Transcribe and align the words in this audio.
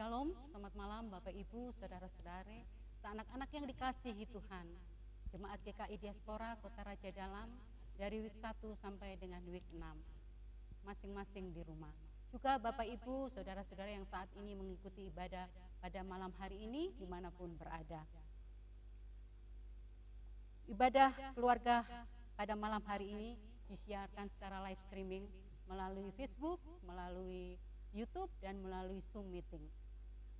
Shalom, 0.00 0.32
selamat 0.48 0.72
malam 0.80 1.12
Bapak 1.12 1.28
Ibu, 1.28 1.76
Saudara-saudari, 1.76 2.64
anak-anak 3.04 3.52
yang 3.52 3.68
dikasihi 3.68 4.24
Tuhan. 4.32 4.64
Jemaat 5.28 5.60
GKI 5.60 6.00
Diaspora 6.00 6.56
Kota 6.56 6.88
Raja 6.88 7.12
Dalam 7.12 7.52
dari 8.00 8.24
week 8.24 8.32
1 8.32 8.80
sampai 8.80 9.20
dengan 9.20 9.44
week 9.52 9.68
6. 9.68 9.76
Masing-masing 10.88 11.52
di 11.52 11.60
rumah. 11.68 11.92
Juga 12.32 12.56
Bapak 12.56 12.88
Ibu, 12.88 13.28
Saudara-saudara 13.36 13.92
yang 13.92 14.08
saat 14.08 14.32
ini 14.40 14.56
mengikuti 14.56 15.04
ibadah 15.04 15.44
pada 15.84 16.00
malam 16.00 16.32
hari 16.40 16.64
ini 16.64 16.96
di 16.96 17.04
mana 17.04 17.28
pun 17.36 17.52
berada. 17.60 18.00
Ibadah 20.64 21.36
keluarga 21.36 21.84
pada 22.40 22.56
malam 22.56 22.80
hari 22.88 23.12
ini 23.12 23.36
disiarkan 23.68 24.32
secara 24.32 24.64
live 24.64 24.80
streaming 24.88 25.28
melalui 25.68 26.08
Facebook, 26.16 26.56
melalui 26.88 27.60
YouTube 27.92 28.32
dan 28.40 28.64
melalui 28.64 29.04
Zoom 29.12 29.28
meeting. 29.28 29.79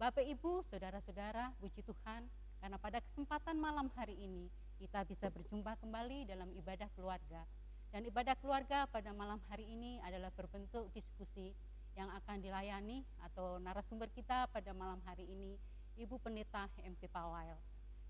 Bapak 0.01 0.25
Ibu, 0.25 0.65
saudara-saudara, 0.73 1.53
puji 1.61 1.85
Tuhan 1.85 2.25
karena 2.57 2.81
pada 2.81 3.05
kesempatan 3.05 3.61
malam 3.61 3.93
hari 3.93 4.17
ini 4.17 4.49
kita 4.81 5.05
bisa 5.05 5.29
berjumpa 5.29 5.77
kembali 5.77 6.25
dalam 6.25 6.49
ibadah 6.57 6.89
keluarga. 6.97 7.45
Dan 7.93 8.09
ibadah 8.09 8.33
keluarga 8.41 8.89
pada 8.89 9.13
malam 9.13 9.37
hari 9.53 9.69
ini 9.69 10.01
adalah 10.01 10.33
berbentuk 10.33 10.89
diskusi 10.97 11.53
yang 12.01 12.09
akan 12.17 12.41
dilayani 12.41 13.05
atau 13.29 13.61
narasumber 13.61 14.09
kita 14.09 14.49
pada 14.49 14.73
malam 14.73 15.05
hari 15.05 15.29
ini 15.29 15.61
Ibu 16.01 16.17
Pendeta 16.17 16.73
MP 16.81 17.05
Pawal. 17.13 17.61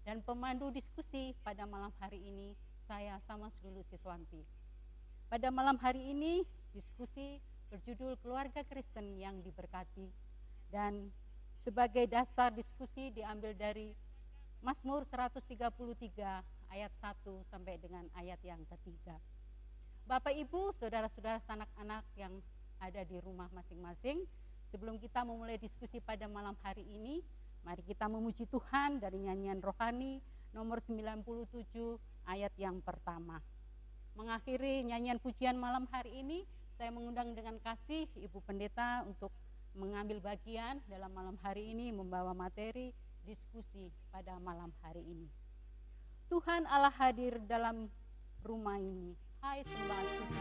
Dan 0.06 0.22
pemandu 0.22 0.70
diskusi 0.70 1.34
pada 1.42 1.66
malam 1.66 1.90
hari 1.98 2.22
ini 2.22 2.54
saya 2.86 3.18
sama 3.26 3.50
Sulu 3.58 3.82
Siswanti. 3.90 4.46
Pada 5.26 5.50
malam 5.50 5.74
hari 5.82 6.14
ini 6.14 6.46
diskusi 6.70 7.42
berjudul 7.66 8.14
Keluarga 8.22 8.62
Kristen 8.62 9.18
yang 9.18 9.42
Diberkati 9.42 10.06
dan 10.70 11.10
sebagai 11.60 12.08
dasar 12.08 12.48
diskusi 12.48 13.12
diambil 13.12 13.52
dari 13.52 13.92
Mazmur 14.64 15.04
133 15.04 15.68
ayat 16.72 16.92
1 17.04 17.52
sampai 17.52 17.76
dengan 17.76 18.08
ayat 18.16 18.40
yang 18.40 18.64
ketiga. 18.64 19.20
Bapak 20.08 20.32
Ibu, 20.32 20.72
saudara-saudara 20.80 21.44
anak-anak 21.44 22.04
yang 22.16 22.40
ada 22.80 23.04
di 23.04 23.20
rumah 23.20 23.52
masing-masing, 23.52 24.24
sebelum 24.72 24.96
kita 24.96 25.20
memulai 25.20 25.60
diskusi 25.60 26.00
pada 26.00 26.24
malam 26.24 26.56
hari 26.64 26.82
ini, 26.88 27.20
mari 27.60 27.84
kita 27.84 28.08
memuji 28.08 28.48
Tuhan 28.48 28.96
dari 28.96 29.20
nyanyian 29.20 29.60
rohani 29.60 30.24
nomor 30.56 30.80
97 30.80 31.20
ayat 32.24 32.56
yang 32.56 32.80
pertama. 32.80 33.36
Mengakhiri 34.16 34.80
nyanyian 34.88 35.20
pujian 35.20 35.60
malam 35.60 35.84
hari 35.92 36.24
ini, 36.24 36.48
saya 36.80 36.88
mengundang 36.88 37.36
dengan 37.36 37.60
kasih 37.60 38.08
Ibu 38.16 38.40
Pendeta 38.48 39.04
untuk 39.04 39.28
mengambil 39.74 40.18
bagian 40.22 40.82
dalam 40.90 41.10
malam 41.14 41.36
hari 41.40 41.70
ini 41.74 41.94
membawa 41.94 42.34
materi 42.34 42.90
diskusi 43.22 43.92
pada 44.10 44.38
malam 44.42 44.72
hari 44.82 45.04
ini. 45.04 45.28
Tuhan 46.30 46.66
Allah 46.70 46.94
hadir 46.94 47.42
dalam 47.46 47.90
rumah 48.46 48.78
ini. 48.78 49.14
Hai 49.42 49.64
sembah 49.66 50.02
suci. 50.14 50.38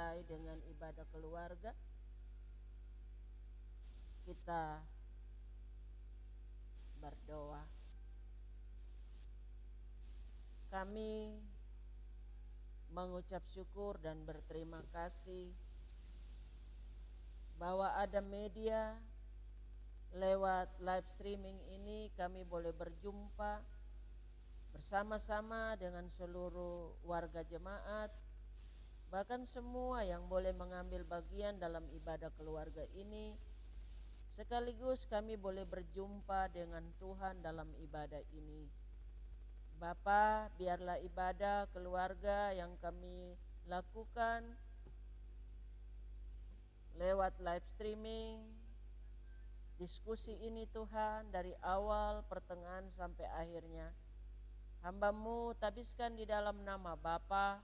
Mulai 0.00 0.24
dengan 0.24 0.56
ibadah 0.64 1.04
keluarga. 1.12 1.76
Kita 4.24 4.80
berdoa. 7.04 7.60
Kami 10.72 11.36
mengucap 12.96 13.44
syukur 13.52 14.00
dan 14.00 14.24
berterima 14.24 14.80
kasih 14.88 15.52
bahwa 17.60 17.92
ada 18.00 18.24
media 18.24 18.96
lewat 20.16 20.80
live 20.80 21.04
streaming 21.12 21.60
ini 21.76 22.08
kami 22.16 22.40
boleh 22.48 22.72
berjumpa 22.72 23.60
bersama-sama 24.72 25.76
dengan 25.76 26.08
seluruh 26.08 26.96
warga 27.04 27.44
jemaat, 27.44 28.08
bahkan 29.10 29.42
semua 29.42 30.06
yang 30.06 30.30
boleh 30.30 30.54
mengambil 30.54 31.02
bagian 31.02 31.58
dalam 31.58 31.82
ibadah 31.90 32.30
keluarga 32.38 32.86
ini, 32.94 33.34
sekaligus 34.30 35.02
kami 35.10 35.34
boleh 35.34 35.66
berjumpa 35.66 36.46
dengan 36.54 36.86
Tuhan 37.02 37.42
dalam 37.42 37.66
ibadah 37.82 38.22
ini. 38.30 38.70
Bapa, 39.82 40.46
biarlah 40.54 41.02
ibadah 41.02 41.66
keluarga 41.74 42.54
yang 42.54 42.78
kami 42.78 43.34
lakukan 43.66 44.46
lewat 46.94 47.34
live 47.42 47.66
streaming, 47.66 48.38
diskusi 49.80 50.38
ini 50.38 50.70
Tuhan 50.70 51.34
dari 51.34 51.56
awal, 51.64 52.22
pertengahan 52.30 52.86
sampai 52.92 53.26
akhirnya 53.34 53.90
Hambamu 54.80 55.52
tabiskan 55.60 56.16
di 56.16 56.24
dalam 56.24 56.64
nama 56.64 56.96
Bapa, 56.96 57.60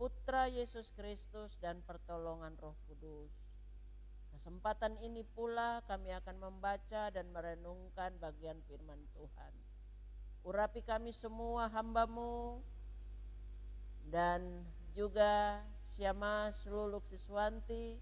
Putra 0.00 0.48
Yesus 0.48 0.92
Kristus 0.92 1.56
dan 1.60 1.80
pertolongan 1.84 2.56
Roh 2.60 2.76
Kudus. 2.88 3.32
Kesempatan 4.32 4.96
ini 5.04 5.24
pula 5.24 5.84
kami 5.84 6.12
akan 6.12 6.36
membaca 6.40 7.12
dan 7.12 7.28
merenungkan 7.32 8.16
bagian 8.16 8.58
firman 8.64 9.00
Tuhan. 9.12 9.52
Urapi 10.42 10.82
kami 10.82 11.12
semua 11.14 11.68
hambamu 11.70 12.64
dan 14.08 14.64
juga 14.96 15.62
Siama 15.84 16.50
Luluk 16.66 17.04
Siswanti. 17.12 18.00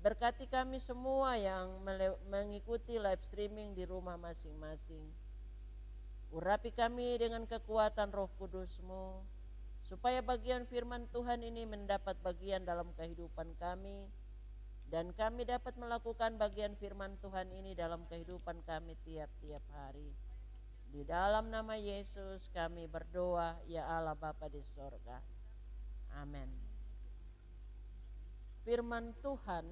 Berkati 0.00 0.48
kami 0.48 0.80
semua 0.80 1.36
yang 1.36 1.82
mengikuti 2.30 2.96
live 2.96 3.20
streaming 3.26 3.76
di 3.76 3.84
rumah 3.84 4.16
masing-masing 4.16 5.12
Urapi 6.30 6.70
kami 6.70 7.18
dengan 7.18 7.42
kekuatan 7.42 8.14
roh 8.14 8.30
kudusmu, 8.38 9.18
supaya 9.90 10.22
bagian 10.22 10.70
firman 10.70 11.10
Tuhan 11.10 11.42
ini 11.42 11.66
mendapat 11.66 12.14
bagian 12.22 12.62
dalam 12.62 12.94
kehidupan 12.94 13.58
kami, 13.58 14.06
dan 14.86 15.10
kami 15.18 15.42
dapat 15.42 15.74
melakukan 15.74 16.38
bagian 16.38 16.78
firman 16.78 17.18
Tuhan 17.18 17.50
ini 17.50 17.74
dalam 17.74 18.06
kehidupan 18.06 18.62
kami 18.62 18.94
tiap-tiap 19.02 19.66
hari. 19.74 20.14
Di 20.94 21.02
dalam 21.02 21.50
nama 21.50 21.74
Yesus 21.74 22.46
kami 22.54 22.86
berdoa, 22.86 23.58
ya 23.66 23.86
Allah 23.86 24.14
Bapa 24.14 24.46
di 24.46 24.62
sorga. 24.78 25.18
Amin. 26.18 26.50
Firman 28.62 29.14
Tuhan 29.22 29.66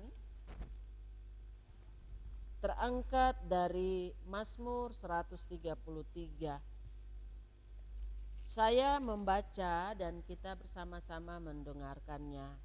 terangkat 2.59 3.39
dari 3.47 4.11
Mazmur 4.27 4.91
133. 4.95 6.78
Saya 8.49 8.97
membaca 8.97 9.93
dan 9.93 10.25
kita 10.25 10.57
bersama-sama 10.57 11.37
mendengarkannya. 11.37 12.57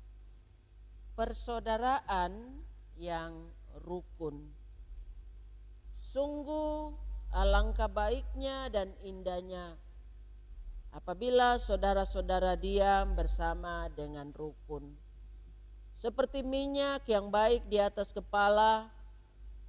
Persaudaraan 1.11 2.63
yang 2.95 3.51
rukun. 3.83 4.47
Sungguh 5.99 6.95
alangkah 7.35 7.91
baiknya 7.91 8.71
dan 8.71 8.95
indahnya 9.03 9.75
apabila 10.95 11.59
saudara-saudara 11.59 12.55
diam 12.55 13.19
bersama 13.19 13.91
dengan 13.91 14.31
rukun. 14.31 14.87
Seperti 15.99 16.47
minyak 16.47 17.03
yang 17.11 17.27
baik 17.27 17.67
di 17.67 17.83
atas 17.83 18.15
kepala, 18.15 18.87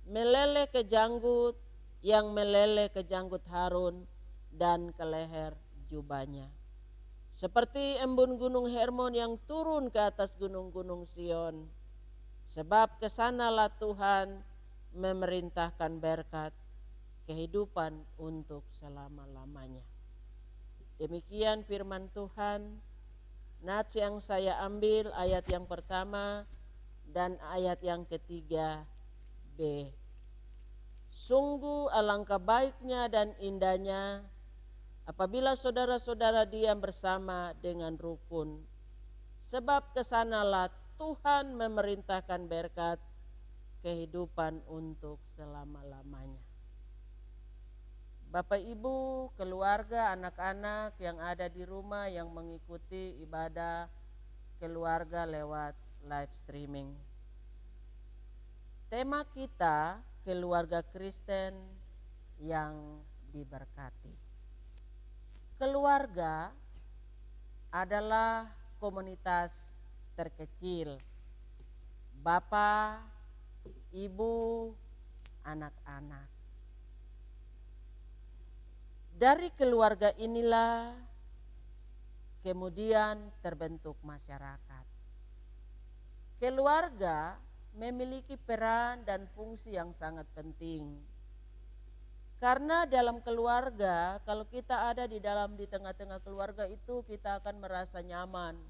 meleleh 0.06 0.70
ke 0.70 0.86
janggut, 0.86 1.58
yang 2.06 2.30
meleleh 2.30 2.86
ke 2.86 3.02
janggut 3.02 3.42
Harun 3.50 4.06
dan 4.54 4.94
ke 4.94 5.02
leher 5.02 5.63
jubahnya. 5.94 6.50
Seperti 7.30 8.02
embun 8.02 8.34
gunung 8.34 8.66
Hermon 8.66 9.14
yang 9.14 9.38
turun 9.46 9.90
ke 9.90 9.98
atas 10.02 10.34
gunung-gunung 10.34 11.06
Sion. 11.06 11.70
Sebab 12.46 12.98
ke 12.98 13.06
sanalah 13.06 13.70
Tuhan 13.78 14.42
memerintahkan 14.94 15.98
berkat 15.98 16.54
kehidupan 17.26 18.02
untuk 18.18 18.62
selama-lamanya. 18.78 19.82
Demikian 20.98 21.66
firman 21.66 22.10
Tuhan. 22.14 22.78
Nats 23.64 23.96
yang 23.96 24.20
saya 24.20 24.60
ambil 24.62 25.08
ayat 25.16 25.48
yang 25.48 25.64
pertama 25.64 26.44
dan 27.08 27.40
ayat 27.48 27.80
yang 27.80 28.04
ketiga 28.04 28.84
B. 29.56 29.88
Sungguh 31.08 31.88
alangkah 31.88 32.42
baiknya 32.42 33.08
dan 33.08 33.32
indahnya 33.40 34.20
apabila 35.04 35.52
saudara-saudara 35.52 36.48
diam 36.48 36.80
bersama 36.80 37.52
dengan 37.60 37.96
rukun. 38.00 38.64
Sebab 39.44 39.92
ke 39.92 40.00
sanalah 40.00 40.72
Tuhan 40.96 41.52
memerintahkan 41.60 42.48
berkat 42.48 42.96
kehidupan 43.84 44.64
untuk 44.64 45.20
selama-lamanya. 45.36 46.40
Bapak 48.32 48.58
Ibu, 48.58 49.30
keluarga, 49.38 50.10
anak-anak 50.16 50.98
yang 50.98 51.20
ada 51.22 51.46
di 51.46 51.62
rumah 51.62 52.10
yang 52.10 52.32
mengikuti 52.34 53.14
ibadah 53.22 53.86
keluarga 54.58 55.22
lewat 55.28 55.76
live 56.08 56.34
streaming. 56.34 56.90
Tema 58.90 59.22
kita 59.30 60.02
keluarga 60.24 60.82
Kristen 60.82 61.54
yang 62.40 63.04
diberkati. 63.30 64.23
Keluarga 65.56 66.50
adalah 67.70 68.50
komunitas 68.78 69.70
terkecil. 70.14 70.98
Bapak, 72.22 73.04
ibu, 73.92 74.72
anak-anak 75.44 76.34
dari 79.14 79.46
keluarga 79.54 80.10
inilah 80.18 80.90
kemudian 82.42 83.30
terbentuk 83.40 83.94
masyarakat. 84.02 84.86
Keluarga 86.42 87.38
memiliki 87.78 88.34
peran 88.36 89.06
dan 89.06 89.30
fungsi 89.32 89.78
yang 89.78 89.94
sangat 89.94 90.26
penting. 90.34 90.98
Karena 92.44 92.84
dalam 92.84 93.24
keluarga, 93.24 94.20
kalau 94.28 94.44
kita 94.44 94.92
ada 94.92 95.08
di 95.08 95.16
dalam 95.16 95.56
di 95.56 95.64
tengah-tengah 95.64 96.20
keluarga 96.20 96.68
itu 96.68 97.00
kita 97.08 97.40
akan 97.40 97.56
merasa 97.56 98.04
nyaman. 98.04 98.60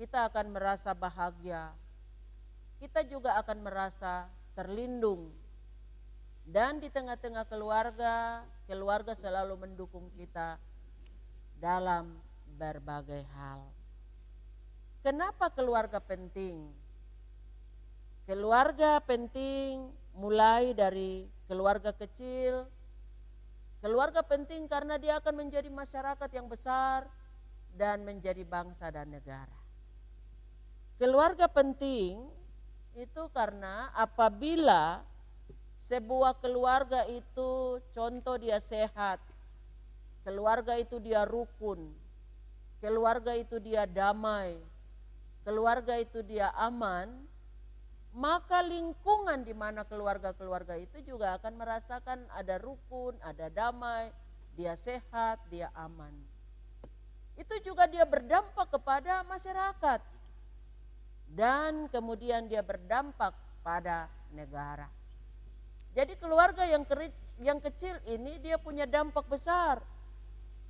Kita 0.00 0.32
akan 0.32 0.56
merasa 0.56 0.96
bahagia. 0.96 1.76
Kita 2.80 3.04
juga 3.04 3.36
akan 3.36 3.58
merasa 3.60 4.32
terlindung 4.56 5.28
dan 6.48 6.80
di 6.80 6.88
tengah-tengah 6.88 7.44
keluarga, 7.44 8.40
keluarga 8.64 9.12
selalu 9.12 9.68
mendukung 9.68 10.08
kita 10.16 10.56
dalam 11.60 12.16
berbagai 12.56 13.28
hal. 13.36 13.68
Kenapa 15.04 15.52
keluarga 15.52 16.00
penting? 16.00 16.72
Keluarga 18.24 18.96
penting 19.04 19.92
mulai 20.18 20.74
dari 20.74 21.30
keluarga 21.46 21.94
kecil. 21.94 22.66
Keluarga 23.78 24.26
penting 24.26 24.66
karena 24.66 24.98
dia 24.98 25.22
akan 25.22 25.46
menjadi 25.46 25.70
masyarakat 25.70 26.30
yang 26.34 26.50
besar 26.50 27.06
dan 27.78 28.02
menjadi 28.02 28.42
bangsa 28.42 28.90
dan 28.90 29.06
negara. 29.06 29.54
Keluarga 30.98 31.46
penting 31.46 32.26
itu 32.98 33.22
karena 33.30 33.94
apabila 33.94 35.06
sebuah 35.78 36.42
keluarga 36.42 37.06
itu 37.06 37.78
contoh 37.94 38.34
dia 38.34 38.58
sehat, 38.58 39.22
keluarga 40.26 40.74
itu 40.74 40.98
dia 40.98 41.22
rukun, 41.22 41.94
keluarga 42.82 43.38
itu 43.38 43.62
dia 43.62 43.86
damai, 43.86 44.58
keluarga 45.46 45.94
itu 46.02 46.18
dia 46.26 46.50
aman, 46.58 47.14
maka 48.16 48.64
lingkungan 48.64 49.44
di 49.44 49.52
mana 49.52 49.84
keluarga-keluarga 49.84 50.80
itu 50.80 51.04
juga 51.04 51.36
akan 51.36 51.54
merasakan 51.60 52.24
ada 52.32 52.56
rukun, 52.56 53.14
ada 53.20 53.52
damai, 53.52 54.08
dia 54.56 54.74
sehat, 54.74 55.38
dia 55.52 55.68
aman. 55.76 56.10
Itu 57.38 57.54
juga 57.62 57.86
dia 57.86 58.02
berdampak 58.02 58.74
kepada 58.74 59.22
masyarakat. 59.28 60.00
Dan 61.28 61.86
kemudian 61.92 62.48
dia 62.48 62.64
berdampak 62.64 63.36
pada 63.62 64.10
negara. 64.34 64.88
Jadi 65.94 66.16
keluarga 66.18 66.66
yang 66.66 66.82
yang 67.38 67.62
kecil 67.62 67.94
ini 68.08 68.42
dia 68.42 68.58
punya 68.58 68.88
dampak 68.88 69.28
besar. 69.30 69.78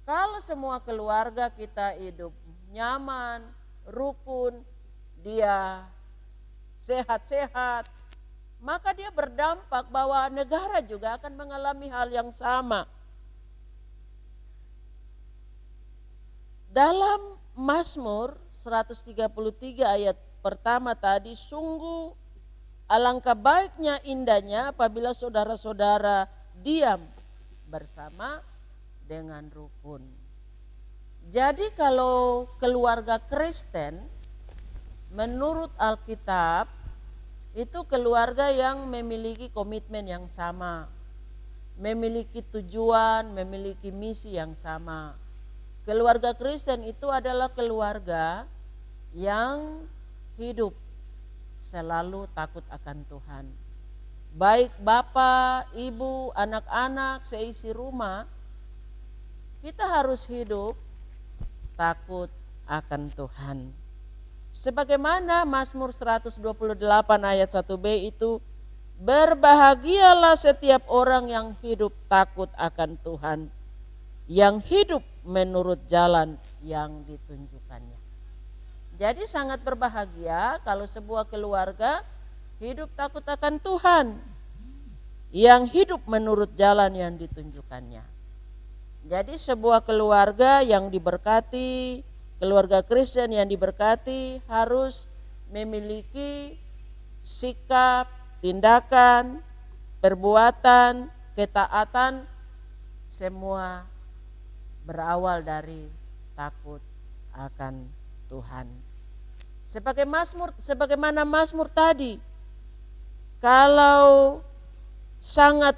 Kalau 0.04 0.40
semua 0.40 0.80
keluarga 0.80 1.48
kita 1.52 1.96
hidup 1.96 2.32
nyaman, 2.72 3.44
rukun, 3.88 4.60
dia 5.20 5.84
sehat-sehat, 6.78 7.90
maka 8.62 8.94
dia 8.94 9.10
berdampak 9.10 9.90
bahwa 9.90 10.30
negara 10.30 10.78
juga 10.82 11.18
akan 11.18 11.34
mengalami 11.34 11.90
hal 11.90 12.08
yang 12.10 12.30
sama. 12.30 12.86
Dalam 16.70 17.38
Mazmur 17.58 18.38
133 18.54 19.18
ayat 19.82 20.16
pertama 20.42 20.94
tadi 20.94 21.34
sungguh 21.34 22.14
Alangkah 22.88 23.36
baiknya 23.36 24.00
indahnya 24.00 24.72
apabila 24.72 25.12
saudara-saudara 25.12 26.24
diam 26.64 27.04
bersama 27.68 28.40
dengan 29.04 29.44
rukun. 29.52 30.00
Jadi 31.28 31.68
kalau 31.76 32.48
keluarga 32.56 33.20
Kristen 33.20 34.08
menurut 35.12 35.72
Alkitab 35.80 36.68
itu 37.56 37.80
keluarga 37.88 38.52
yang 38.52 38.86
memiliki 38.86 39.48
komitmen 39.50 40.04
yang 40.06 40.26
sama, 40.28 40.86
memiliki 41.80 42.44
tujuan, 42.54 43.32
memiliki 43.32 43.88
misi 43.88 44.36
yang 44.36 44.52
sama. 44.52 45.16
Keluarga 45.88 46.36
Kristen 46.36 46.84
itu 46.84 47.08
adalah 47.08 47.48
keluarga 47.48 48.44
yang 49.16 49.88
hidup 50.36 50.76
selalu 51.58 52.28
takut 52.36 52.62
akan 52.68 53.02
Tuhan. 53.08 53.46
Baik 54.36 54.70
bapak, 54.84 55.72
ibu, 55.72 56.30
anak-anak, 56.36 57.24
seisi 57.24 57.72
rumah, 57.72 58.28
kita 59.64 59.82
harus 59.82 60.28
hidup 60.28 60.76
takut 61.74 62.30
akan 62.68 63.08
Tuhan. 63.10 63.87
Sebagaimana 64.48 65.44
Mazmur 65.44 65.92
128 65.92 66.40
ayat 67.20 67.50
1b 67.52 67.84
itu, 68.08 68.40
berbahagialah 68.98 70.34
setiap 70.34 70.82
orang 70.90 71.30
yang 71.30 71.46
hidup 71.62 71.94
takut 72.10 72.50
akan 72.58 72.98
Tuhan, 73.04 73.38
yang 74.26 74.58
hidup 74.58 75.04
menurut 75.22 75.78
jalan 75.86 76.34
yang 76.64 77.06
ditunjukkannya. 77.06 77.98
Jadi 78.98 79.22
sangat 79.30 79.62
berbahagia 79.62 80.58
kalau 80.66 80.82
sebuah 80.82 81.30
keluarga 81.30 82.02
hidup 82.58 82.90
takut 82.98 83.22
akan 83.22 83.62
Tuhan 83.62 84.18
yang 85.30 85.70
hidup 85.70 86.02
menurut 86.10 86.50
jalan 86.58 86.90
yang 86.98 87.14
ditunjukkannya. 87.14 88.02
Jadi 89.06 89.38
sebuah 89.38 89.86
keluarga 89.86 90.66
yang 90.66 90.90
diberkati, 90.90 92.02
keluarga 92.38 92.82
Kristen 92.86 93.34
yang 93.34 93.46
diberkati 93.50 94.42
harus 94.46 95.10
memiliki 95.50 96.54
sikap, 97.22 98.06
tindakan, 98.38 99.42
perbuatan, 99.98 101.10
ketaatan 101.34 102.22
semua 103.04 103.86
berawal 104.86 105.42
dari 105.42 105.90
takut 106.38 106.80
akan 107.34 107.90
Tuhan. 108.30 108.66
Sebagai 109.66 110.08
Mazmur, 110.08 110.56
sebagaimana 110.56 111.28
Mazmur 111.28 111.68
tadi, 111.68 112.16
kalau 113.42 114.40
sangat 115.20 115.76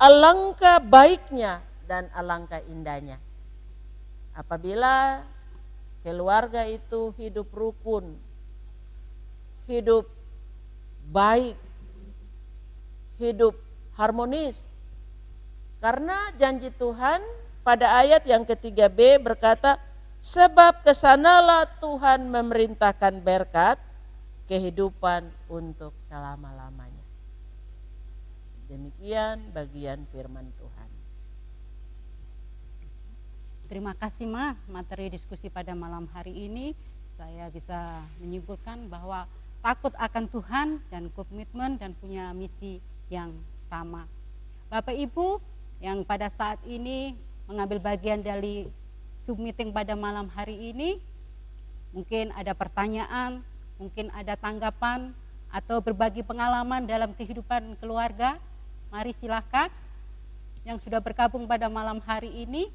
alangkah 0.00 0.82
baiknya 0.82 1.62
dan 1.86 2.10
alangkah 2.16 2.58
indahnya. 2.66 3.22
Apabila 4.38 5.26
keluarga 6.06 6.62
itu 6.62 7.10
hidup 7.18 7.50
rukun, 7.50 8.14
hidup 9.66 10.06
baik, 11.10 11.58
hidup 13.18 13.58
harmonis. 13.98 14.70
Karena 15.82 16.14
janji 16.38 16.70
Tuhan 16.70 17.18
pada 17.66 17.98
ayat 17.98 18.22
yang 18.30 18.46
ketiga 18.46 18.86
B 18.86 19.18
berkata, 19.18 19.74
sebab 20.22 20.86
ke 20.86 20.94
sanalah 20.94 21.66
Tuhan 21.82 22.30
memerintahkan 22.30 23.18
berkat 23.18 23.78
kehidupan 24.46 25.34
untuk 25.50 25.98
selama-lamanya. 26.06 27.06
Demikian 28.70 29.50
bagian 29.50 30.06
firman 30.14 30.46
Tuhan. 30.62 30.90
Terima 33.68 33.92
kasih 33.92 34.24
Ma, 34.24 34.56
materi 34.64 35.12
diskusi 35.12 35.52
pada 35.52 35.76
malam 35.76 36.08
hari 36.16 36.32
ini 36.32 36.72
saya 37.04 37.52
bisa 37.52 38.00
menyimpulkan 38.16 38.88
bahwa 38.88 39.28
takut 39.60 39.92
akan 40.00 40.24
Tuhan 40.24 40.80
dan 40.88 41.12
komitmen 41.12 41.76
dan 41.76 41.92
punya 41.92 42.32
misi 42.32 42.80
yang 43.12 43.28
sama. 43.52 44.08
Bapak 44.72 44.96
Ibu 44.96 45.36
yang 45.84 46.00
pada 46.00 46.32
saat 46.32 46.56
ini 46.64 47.12
mengambil 47.44 47.76
bagian 47.92 48.24
dari 48.24 48.72
sub 49.20 49.36
meeting 49.36 49.68
pada 49.68 49.92
malam 49.92 50.32
hari 50.32 50.72
ini, 50.72 50.96
mungkin 51.92 52.32
ada 52.32 52.56
pertanyaan, 52.56 53.44
mungkin 53.76 54.08
ada 54.16 54.32
tanggapan 54.32 55.12
atau 55.52 55.84
berbagi 55.84 56.24
pengalaman 56.24 56.88
dalam 56.88 57.12
kehidupan 57.12 57.76
keluarga, 57.84 58.32
mari 58.88 59.12
silahkan 59.12 59.68
yang 60.64 60.80
sudah 60.80 61.04
bergabung 61.04 61.44
pada 61.44 61.68
malam 61.68 62.00
hari 62.00 62.32
ini 62.48 62.72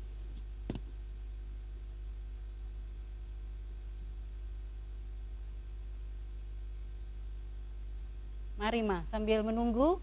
Mari 8.63 8.79
Ma, 8.79 9.03
sambil 9.03 9.43
menunggu 9.43 10.00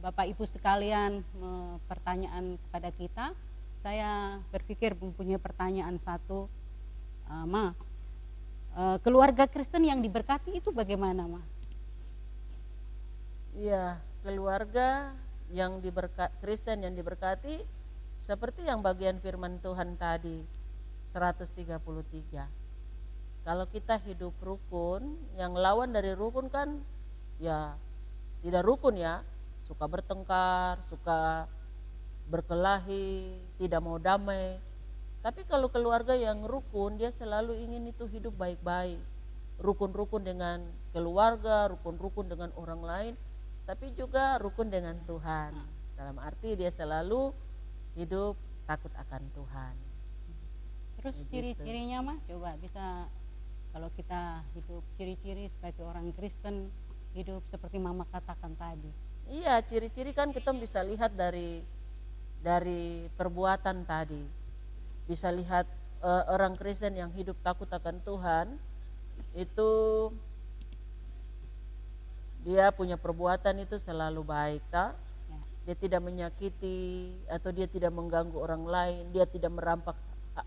Bapak 0.00 0.32
Ibu 0.32 0.48
sekalian 0.48 1.20
pertanyaan 1.92 2.56
kepada 2.56 2.88
kita, 2.88 3.36
saya 3.84 4.40
berpikir 4.48 4.96
mempunyai 4.96 5.36
pertanyaan 5.36 5.92
satu, 6.00 6.48
uh, 7.28 7.44
Ma, 7.44 7.76
uh, 8.72 8.96
keluarga 9.04 9.44
Kristen 9.44 9.84
yang 9.84 10.00
diberkati 10.00 10.56
itu 10.56 10.72
bagaimana, 10.72 11.28
Ma? 11.28 11.44
Iya, 13.52 14.00
keluarga 14.24 15.12
yang 15.52 15.84
diberkati 15.84 16.32
Kristen 16.40 16.88
yang 16.88 16.96
diberkati 16.96 17.60
seperti 18.16 18.64
yang 18.64 18.80
bagian 18.80 19.20
firman 19.20 19.60
Tuhan 19.60 20.00
tadi 20.00 20.48
133. 21.04 22.48
Kalau 23.44 23.68
kita 23.68 24.00
hidup 24.00 24.32
rukun, 24.40 25.12
yang 25.36 25.52
lawan 25.52 25.92
dari 25.92 26.16
rukun 26.16 26.48
kan 26.48 26.80
ya 27.36 27.76
tidak 28.44 28.62
rukun 28.64 29.00
ya, 29.00 29.22
suka 29.66 29.84
bertengkar, 29.84 30.80
suka 30.86 31.50
berkelahi, 32.28 33.36
tidak 33.58 33.80
mau 33.82 33.96
damai. 34.00 34.60
Tapi 35.24 35.42
kalau 35.44 35.66
keluarga 35.68 36.14
yang 36.14 36.46
rukun, 36.46 36.96
dia 36.96 37.10
selalu 37.10 37.58
ingin 37.58 37.90
itu 37.90 38.06
hidup 38.06 38.32
baik-baik. 38.38 39.00
Rukun-rukun 39.58 40.22
dengan 40.22 40.62
keluarga, 40.94 41.66
rukun-rukun 41.66 42.30
dengan 42.30 42.54
orang 42.54 42.82
lain, 42.86 43.14
tapi 43.66 43.90
juga 43.98 44.38
rukun 44.38 44.70
dengan 44.70 44.94
Tuhan. 45.04 45.52
Dalam 45.98 46.16
arti 46.22 46.54
dia 46.54 46.70
selalu 46.70 47.34
hidup 47.98 48.38
takut 48.70 48.94
akan 48.94 49.22
Tuhan. 49.34 49.74
Terus 51.02 51.16
ciri-cirinya 51.26 51.98
mah 52.02 52.18
coba 52.26 52.54
bisa 52.62 53.10
kalau 53.74 53.90
kita 53.98 54.46
hidup 54.54 54.82
ciri-ciri 54.94 55.50
sebagai 55.50 55.82
orang 55.82 56.14
Kristen 56.14 56.70
hidup 57.16 57.44
seperti 57.48 57.80
mama 57.80 58.04
katakan 58.08 58.52
tadi. 58.58 58.90
Iya, 59.28 59.60
ciri-ciri 59.60 60.16
kan 60.16 60.32
kita 60.32 60.56
bisa 60.56 60.80
lihat 60.80 61.12
dari 61.12 61.60
dari 62.40 63.08
perbuatan 63.12 63.84
tadi. 63.84 64.24
Bisa 65.04 65.28
lihat 65.28 65.68
uh, 66.00 66.24
orang 66.32 66.56
Kristen 66.56 66.96
yang 66.96 67.12
hidup 67.12 67.36
takut 67.44 67.68
akan 67.68 68.00
Tuhan 68.00 68.46
itu 69.36 69.70
dia 72.46 72.70
punya 72.72 72.96
perbuatan 72.96 73.60
itu 73.60 73.76
selalu 73.76 74.24
baik, 74.24 74.62
tak? 74.72 74.96
Ya. 75.28 75.40
Dia 75.68 75.76
tidak 75.76 76.00
menyakiti 76.06 77.12
atau 77.28 77.52
dia 77.52 77.68
tidak 77.68 77.92
mengganggu 77.92 78.38
orang 78.38 78.64
lain, 78.64 79.02
dia 79.12 79.28
tidak 79.28 79.52
merampas 79.52 79.96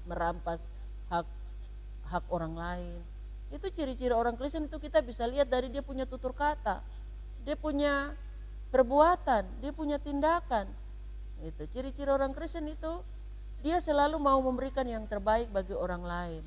merampas 0.07 0.71
hak 1.11 1.27
hak 2.07 2.23
orang 2.31 2.55
lain 2.55 2.99
itu 3.51 3.67
ciri-ciri 3.67 4.15
orang 4.15 4.39
Kristen 4.39 4.65
itu 4.65 4.79
kita 4.79 5.03
bisa 5.03 5.27
lihat 5.27 5.51
dari 5.51 5.67
dia 5.67 5.83
punya 5.83 6.07
tutur 6.07 6.31
kata, 6.31 6.79
dia 7.43 7.59
punya 7.59 8.15
perbuatan, 8.71 9.43
dia 9.59 9.75
punya 9.75 9.99
tindakan. 9.99 10.71
Itu 11.43 11.67
ciri-ciri 11.67 12.07
orang 12.07 12.31
Kristen 12.31 12.71
itu 12.71 13.03
dia 13.59 13.77
selalu 13.83 14.17
mau 14.17 14.39
memberikan 14.39 14.87
yang 14.87 15.03
terbaik 15.05 15.51
bagi 15.51 15.75
orang 15.75 16.01
lain. 16.01 16.43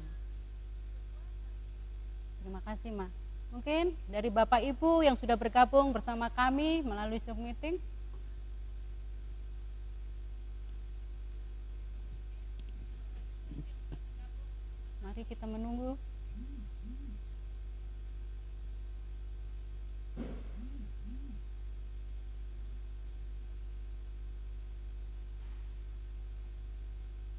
Terima 2.41 2.61
kasih, 2.65 2.91
Ma. 2.91 3.09
Mungkin 3.53 3.95
dari 4.11 4.33
Bapak 4.33 4.65
Ibu 4.65 5.07
yang 5.07 5.15
sudah 5.15 5.39
bergabung 5.39 5.95
bersama 5.95 6.27
kami 6.33 6.83
melalui 6.83 7.23
Zoom 7.23 7.39
meeting, 7.39 7.79
Mari 15.15 15.31
kita 15.31 15.47
menunggu 15.47 15.95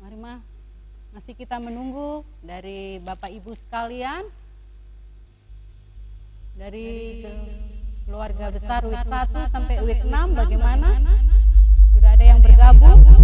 Mari 0.06 0.22
masih 1.18 1.34
kita 1.34 1.58
menunggu 1.58 2.22
dari 2.46 3.02
Bapak 3.02 3.26
Ibu 3.26 3.58
sekalian 3.58 4.22
dari 6.54 7.26
keluarga 8.06 8.54
besar 8.54 8.86
week 8.86 9.02
1 9.02 9.50
sampai 9.50 9.82
week 9.82 10.06
6 10.06 10.14
bagaimana? 10.38 11.02
Sudah 11.90 12.14
ada 12.14 12.22
yang 12.22 12.38
bergabung? 12.38 13.15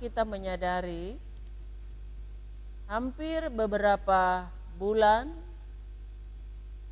Kita 0.00 0.24
menyadari 0.24 1.20
hampir 2.88 3.52
beberapa 3.52 4.48
bulan 4.80 5.30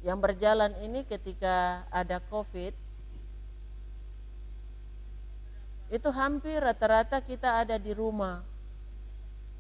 yang 0.05 0.21
berjalan 0.21 0.77
ini 0.85 1.03
ketika 1.03 1.89
ada 1.89 2.21
COVID 2.29 2.77
itu 5.89 6.09
hampir 6.13 6.61
rata-rata 6.61 7.25
kita 7.25 7.65
ada 7.65 7.81
di 7.81 7.97
rumah. 7.97 8.45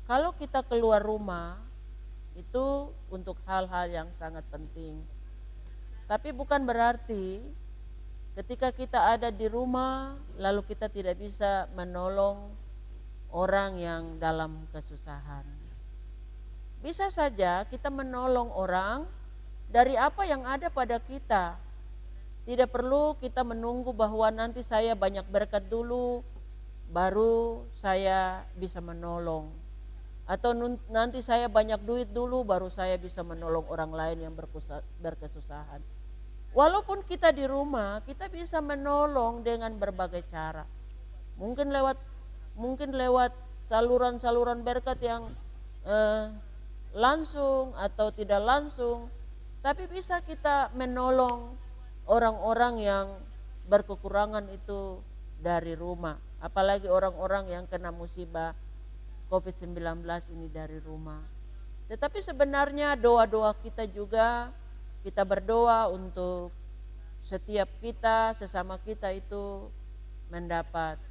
Kalau 0.04 0.36
kita 0.36 0.60
keluar 0.60 1.00
rumah 1.00 1.56
itu 2.36 2.92
untuk 3.08 3.40
hal-hal 3.48 3.88
yang 3.88 4.08
sangat 4.12 4.44
penting. 4.52 5.00
Tapi 6.04 6.36
bukan 6.36 6.68
berarti 6.68 7.40
ketika 8.36 8.68
kita 8.70 9.16
ada 9.16 9.32
di 9.32 9.48
rumah 9.48 10.20
lalu 10.36 10.62
kita 10.68 10.92
tidak 10.92 11.16
bisa 11.16 11.66
menolong 11.72 12.57
orang 13.32 13.76
yang 13.76 14.02
dalam 14.16 14.64
kesusahan. 14.72 15.44
Bisa 16.78 17.10
saja 17.10 17.66
kita 17.66 17.90
menolong 17.90 18.54
orang 18.54 19.04
dari 19.68 19.98
apa 19.98 20.24
yang 20.24 20.46
ada 20.46 20.70
pada 20.72 21.02
kita. 21.02 21.58
Tidak 22.48 22.70
perlu 22.72 23.18
kita 23.20 23.44
menunggu 23.44 23.92
bahwa 23.92 24.32
nanti 24.32 24.64
saya 24.64 24.96
banyak 24.96 25.28
berkat 25.28 25.68
dulu, 25.68 26.24
baru 26.88 27.66
saya 27.76 28.48
bisa 28.56 28.80
menolong. 28.80 29.52
Atau 30.24 30.56
nanti 30.88 31.20
saya 31.20 31.48
banyak 31.48 31.84
duit 31.84 32.08
dulu, 32.08 32.44
baru 32.44 32.72
saya 32.72 32.96
bisa 32.96 33.20
menolong 33.20 33.68
orang 33.68 33.92
lain 33.92 34.18
yang 34.28 34.34
berkesusahan. 35.00 35.80
Walaupun 36.56 37.04
kita 37.04 37.32
di 37.32 37.44
rumah, 37.44 38.00
kita 38.08 38.32
bisa 38.32 38.64
menolong 38.64 39.44
dengan 39.44 39.76
berbagai 39.76 40.24
cara. 40.24 40.64
Mungkin 41.36 41.68
lewat 41.68 42.00
mungkin 42.58 42.92
lewat 42.92 43.30
saluran-saluran 43.62 44.66
berkat 44.66 44.98
yang 45.00 45.30
eh, 45.86 46.34
langsung 46.92 47.72
atau 47.78 48.10
tidak 48.10 48.42
langsung 48.42 49.06
Tapi 49.58 49.90
bisa 49.90 50.22
kita 50.22 50.70
menolong 50.78 51.50
orang-orang 52.06 52.78
yang 52.78 53.06
berkekurangan 53.66 54.46
itu 54.54 55.02
dari 55.42 55.74
rumah. 55.74 56.14
Apalagi 56.38 56.86
orang-orang 56.86 57.50
yang 57.50 57.64
kena 57.66 57.90
musibah 57.90 58.54
COVID-19 59.28 60.06
ini 60.30 60.46
dari 60.46 60.78
rumah. 60.78 61.20
Tetapi 61.90 62.22
sebenarnya 62.22 62.94
doa-doa 62.94 63.50
kita 63.58 63.90
juga, 63.90 64.54
kita 65.02 65.26
berdoa 65.26 65.90
untuk 65.90 66.54
setiap 67.26 67.68
kita, 67.82 68.32
sesama 68.38 68.78
kita 68.86 69.10
itu 69.10 69.66
mendapat 70.30 71.07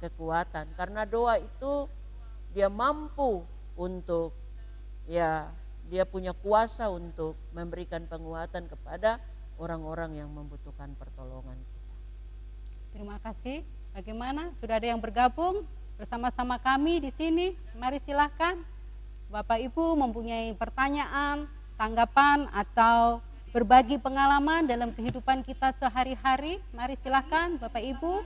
kekuatan. 0.00 0.72
Karena 0.74 1.04
doa 1.04 1.38
itu 1.38 1.86
dia 2.54 2.70
mampu 2.72 3.44
untuk 3.78 4.34
ya 5.06 5.50
dia 5.88 6.04
punya 6.04 6.36
kuasa 6.36 6.92
untuk 6.92 7.38
memberikan 7.56 8.04
penguatan 8.04 8.68
kepada 8.68 9.20
orang-orang 9.56 10.20
yang 10.20 10.30
membutuhkan 10.30 10.92
pertolongan 10.94 11.56
kita. 11.56 11.94
Terima 12.92 13.16
kasih. 13.20 13.64
Bagaimana? 13.96 14.52
Sudah 14.60 14.78
ada 14.78 14.88
yang 14.88 15.00
bergabung 15.00 15.64
bersama-sama 15.96 16.60
kami 16.60 17.02
di 17.02 17.10
sini? 17.10 17.56
Mari 17.74 17.98
silahkan. 17.98 18.60
Bapak 19.28 19.60
Ibu 19.60 19.92
mempunyai 19.92 20.56
pertanyaan, 20.56 21.44
tanggapan 21.76 22.48
atau 22.48 23.20
berbagi 23.52 24.00
pengalaman 24.00 24.64
dalam 24.64 24.92
kehidupan 24.92 25.44
kita 25.44 25.72
sehari-hari. 25.72 26.60
Mari 26.72 26.96
silahkan 26.96 27.56
Bapak 27.60 27.80
Ibu. 27.80 28.24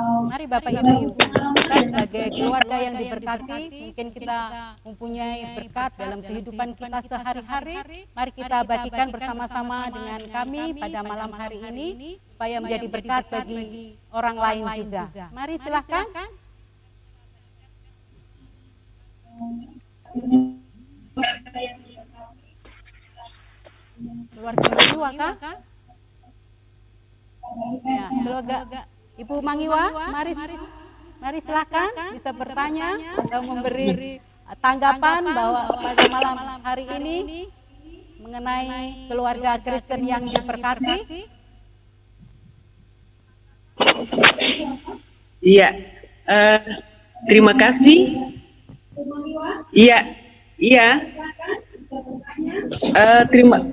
Mari 0.00 0.44
Bapak 0.48 0.72
Ibu, 0.72 1.12
kita 1.18 1.76
sebagai 1.84 2.26
keluarga 2.32 2.76
yang 2.80 2.94
diberkati, 2.96 3.60
mungkin 3.90 4.06
kita 4.16 4.38
mempunyai 4.86 5.40
berkat 5.60 5.90
dalam 6.00 6.20
kehidupan 6.24 6.68
kita 6.78 6.98
sehari-hari. 7.04 7.76
Mari 8.16 8.32
kita 8.32 8.58
bagikan 8.64 9.08
bersama-sama 9.12 9.92
dengan 9.92 10.20
kami 10.30 10.62
pada 10.80 11.00
malam 11.04 11.30
hari 11.36 11.58
ini, 11.60 12.16
supaya 12.24 12.62
menjadi 12.64 12.86
berkat 12.88 13.22
bagi 13.28 13.96
orang 14.14 14.36
lain 14.40 14.64
juga. 14.84 15.04
Mari 15.34 15.54
silahkan. 15.60 16.06
Keluarga 24.30 24.68
jiwa 24.80 25.08
kah? 25.12 25.34
Ya, 27.82 28.06
keluarga 28.08 28.56
Ibu 29.20 29.44
Mangiwa, 29.44 29.92
mari 30.08 30.32
mari 31.20 31.38
silakan 31.44 31.92
bisa 32.16 32.32
bertanya 32.32 32.96
atau 33.20 33.44
memberi 33.44 34.16
tanggapan 34.64 35.20
bahwa 35.28 35.68
pada 35.76 36.04
malam 36.08 36.36
hari 36.64 36.88
ini 36.88 37.52
mengenai 38.16 39.12
keluarga 39.12 39.60
Kristen 39.60 40.08
yang 40.08 40.24
diberkati. 40.24 41.28
Iya, 45.44 45.68
uh, 46.24 46.60
terima 47.28 47.52
kasih. 47.52 48.32
Iya, 49.68 50.16
iya. 50.56 50.88
Uh, 52.96 53.22
terima. 53.28 53.68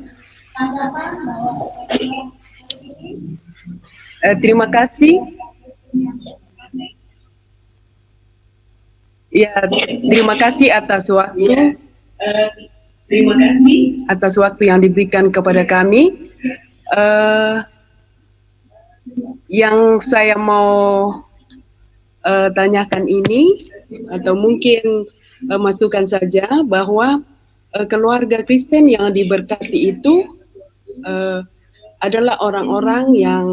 Uh, 4.27 4.35
terima 4.43 4.67
kasih. 4.67 5.36
Ya, 9.27 9.51
terima 10.07 10.39
kasih 10.39 10.71
atas 10.71 11.11
waktu. 11.11 11.51
Ya. 11.51 11.63
Uh, 12.17 12.49
terima 13.05 13.35
kasih 13.37 14.07
atas 14.09 14.33
waktu 14.39 14.71
yang 14.71 14.79
diberikan 14.81 15.29
kepada 15.29 15.67
kami. 15.67 16.31
Uh, 16.95 17.61
yang 19.51 19.99
saya 20.03 20.35
mau 20.35 21.11
uh, 22.23 22.49
tanyakan 22.55 23.07
ini 23.07 23.67
atau 24.11 24.35
mungkin 24.35 25.07
uh, 25.51 25.59
masukkan 25.59 26.03
saja 26.07 26.47
bahwa 26.67 27.23
uh, 27.75 27.85
keluarga 27.87 28.43
Kristen 28.43 28.87
yang 28.87 29.11
diberkati 29.11 29.91
itu 29.95 30.27
uh, 31.07 31.43
adalah 32.03 32.37
orang-orang 32.43 33.15
yang 33.17 33.45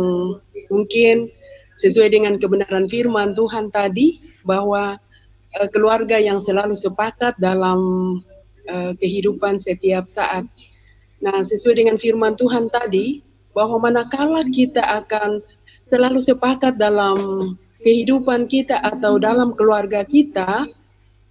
mungkin 0.68 1.30
sesuai 1.78 2.12
dengan 2.14 2.38
kebenaran 2.38 2.86
firman 2.86 3.34
Tuhan 3.34 3.70
tadi 3.74 4.22
bahwa 4.46 4.98
uh, 5.58 5.68
keluarga 5.70 6.18
yang 6.18 6.38
selalu 6.38 6.76
sepakat 6.76 7.34
dalam 7.38 7.78
uh, 8.70 8.92
kehidupan 8.98 9.58
setiap 9.58 10.06
saat. 10.10 10.46
Nah, 11.24 11.40
sesuai 11.40 11.80
dengan 11.80 11.96
firman 11.96 12.36
Tuhan 12.36 12.68
tadi 12.68 13.24
bahwa 13.56 13.88
manakala 13.88 14.44
kita 14.50 14.82
akan 14.82 15.40
selalu 15.86 16.20
sepakat 16.20 16.76
dalam 16.76 17.16
kehidupan 17.84 18.50
kita 18.50 18.80
atau 18.82 19.20
dalam 19.20 19.52
keluarga 19.54 20.02
kita, 20.02 20.66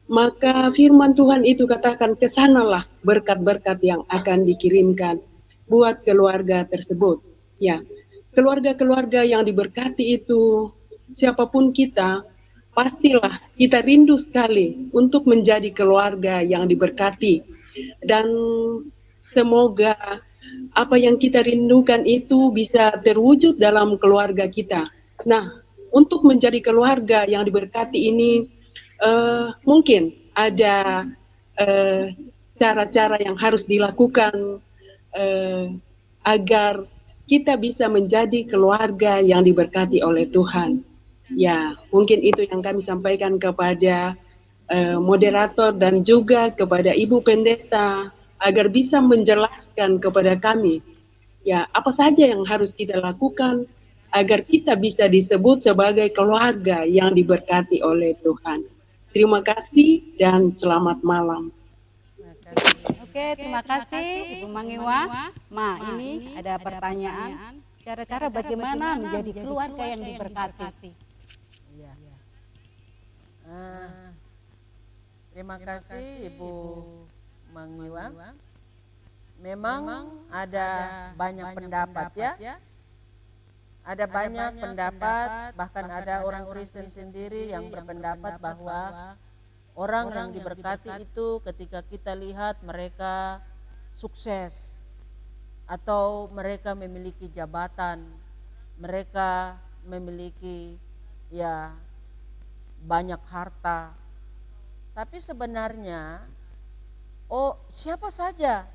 maka 0.07 0.69
firman 0.71 1.17
Tuhan 1.17 1.43
itu 1.43 1.65
katakan 1.65 2.13
ke 2.13 2.29
sanalah 2.29 2.85
berkat-berkat 3.01 3.81
yang 3.81 4.05
akan 4.13 4.45
dikirimkan 4.45 5.19
buat 5.67 6.05
keluarga 6.05 6.63
tersebut. 6.69 7.19
Ya, 7.57 7.81
keluarga-keluarga 8.33 9.23
yang 9.23 9.45
diberkati 9.45 10.17
itu, 10.19 10.73
siapa 11.13 11.47
pun 11.47 11.69
kita, 11.71 12.25
pastilah 12.73 13.39
kita 13.55 13.85
rindu 13.85 14.17
sekali 14.17 14.89
untuk 14.91 15.29
menjadi 15.29 15.69
keluarga 15.69 16.41
yang 16.41 16.65
diberkati. 16.65 17.45
Dan 18.01 18.27
semoga 19.21 20.21
apa 20.73 20.95
yang 20.97 21.17
kita 21.17 21.45
rindukan 21.45 22.05
itu 22.05 22.49
bisa 22.53 22.93
terwujud 23.01 23.57
dalam 23.57 23.97
keluarga 23.97 24.49
kita. 24.49 24.89
Nah, 25.25 25.63
untuk 25.93 26.25
menjadi 26.25 26.57
keluarga 26.59 27.25
yang 27.29 27.45
diberkati 27.45 28.09
ini, 28.09 28.49
uh, 29.05 29.53
mungkin 29.61 30.09
ada 30.33 31.05
eh, 31.61 32.09
cara-cara 32.57 33.21
uh, 33.21 33.23
yang 33.29 33.37
harus 33.37 33.69
dilakukan 33.69 34.57
uh, 35.13 35.65
agar 36.25 36.89
kita 37.33 37.57
bisa 37.57 37.89
menjadi 37.89 38.45
keluarga 38.45 39.17
yang 39.17 39.41
diberkati 39.41 40.05
oleh 40.05 40.29
Tuhan. 40.29 40.85
Ya, 41.33 41.73
mungkin 41.89 42.21
itu 42.21 42.45
yang 42.45 42.61
kami 42.61 42.85
sampaikan 42.85 43.41
kepada 43.41 44.13
uh, 44.69 45.01
moderator 45.01 45.73
dan 45.73 46.05
juga 46.05 46.53
kepada 46.53 46.93
Ibu 46.93 47.25
Pendeta 47.25 48.13
agar 48.37 48.69
bisa 48.69 49.01
menjelaskan 49.01 49.97
kepada 49.97 50.37
kami 50.37 50.85
ya 51.41 51.65
apa 51.73 51.89
saja 51.91 52.23
yang 52.27 52.45
harus 52.47 52.71
kita 52.71 53.01
lakukan 53.01 53.65
agar 54.13 54.45
kita 54.45 54.77
bisa 54.77 55.09
disebut 55.09 55.65
sebagai 55.65 56.13
keluarga 56.13 56.85
yang 56.85 57.17
diberkati 57.17 57.81
oleh 57.81 58.13
Tuhan. 58.21 58.61
Terima 59.09 59.41
kasih 59.41 60.05
dan 60.21 60.53
selamat 60.53 61.01
malam. 61.01 61.49
Oke, 63.13 63.37
terima 63.37 63.61
kasih 63.61 64.41
Ibu 64.41 64.49
Mangiwa. 64.49 65.29
Ma, 65.53 65.77
ini 65.93 66.33
ada 66.33 66.57
pertanyaan. 66.57 67.61
Cara-cara 67.85 68.25
bagaimana 68.25 68.97
menjadi 68.97 69.37
keluarga 69.37 69.85
yang 69.85 70.01
diberkati? 70.01 70.89
Iya. 71.77 71.93
Uh, 73.45 74.17
terima 75.29 75.61
kasih 75.61 76.33
Ibu 76.33 76.51
Mangiwa. 77.53 78.33
Memang 79.45 80.09
ada 80.33 80.69
banyak 81.13 81.53
pendapat 81.53 82.09
ya. 82.17 82.57
Ada 83.85 84.09
banyak 84.09 84.51
pendapat, 84.57 85.53
bahkan 85.53 85.85
ada 85.85 86.25
orang 86.25 86.49
Kristen 86.49 86.89
sendiri 86.89 87.53
yang 87.53 87.69
berpendapat 87.69 88.41
bahwa 88.41 89.13
Orang, 89.73 90.13
yang 90.13 90.29
diberkati 90.29 91.01
itu 91.01 91.41
ketika 91.41 91.81
kita 91.81 92.13
lihat 92.13 92.61
mereka 92.61 93.41
sukses 93.97 94.85
atau 95.65 96.29
mereka 96.29 96.77
memiliki 96.77 97.25
jabatan, 97.25 98.05
mereka 98.77 99.57
memiliki 99.81 100.77
ya 101.33 101.73
banyak 102.85 103.21
harta. 103.25 103.97
Tapi 104.93 105.17
sebenarnya 105.17 106.21
oh 107.33 107.57
siapa 107.65 108.13
saja 108.13 108.69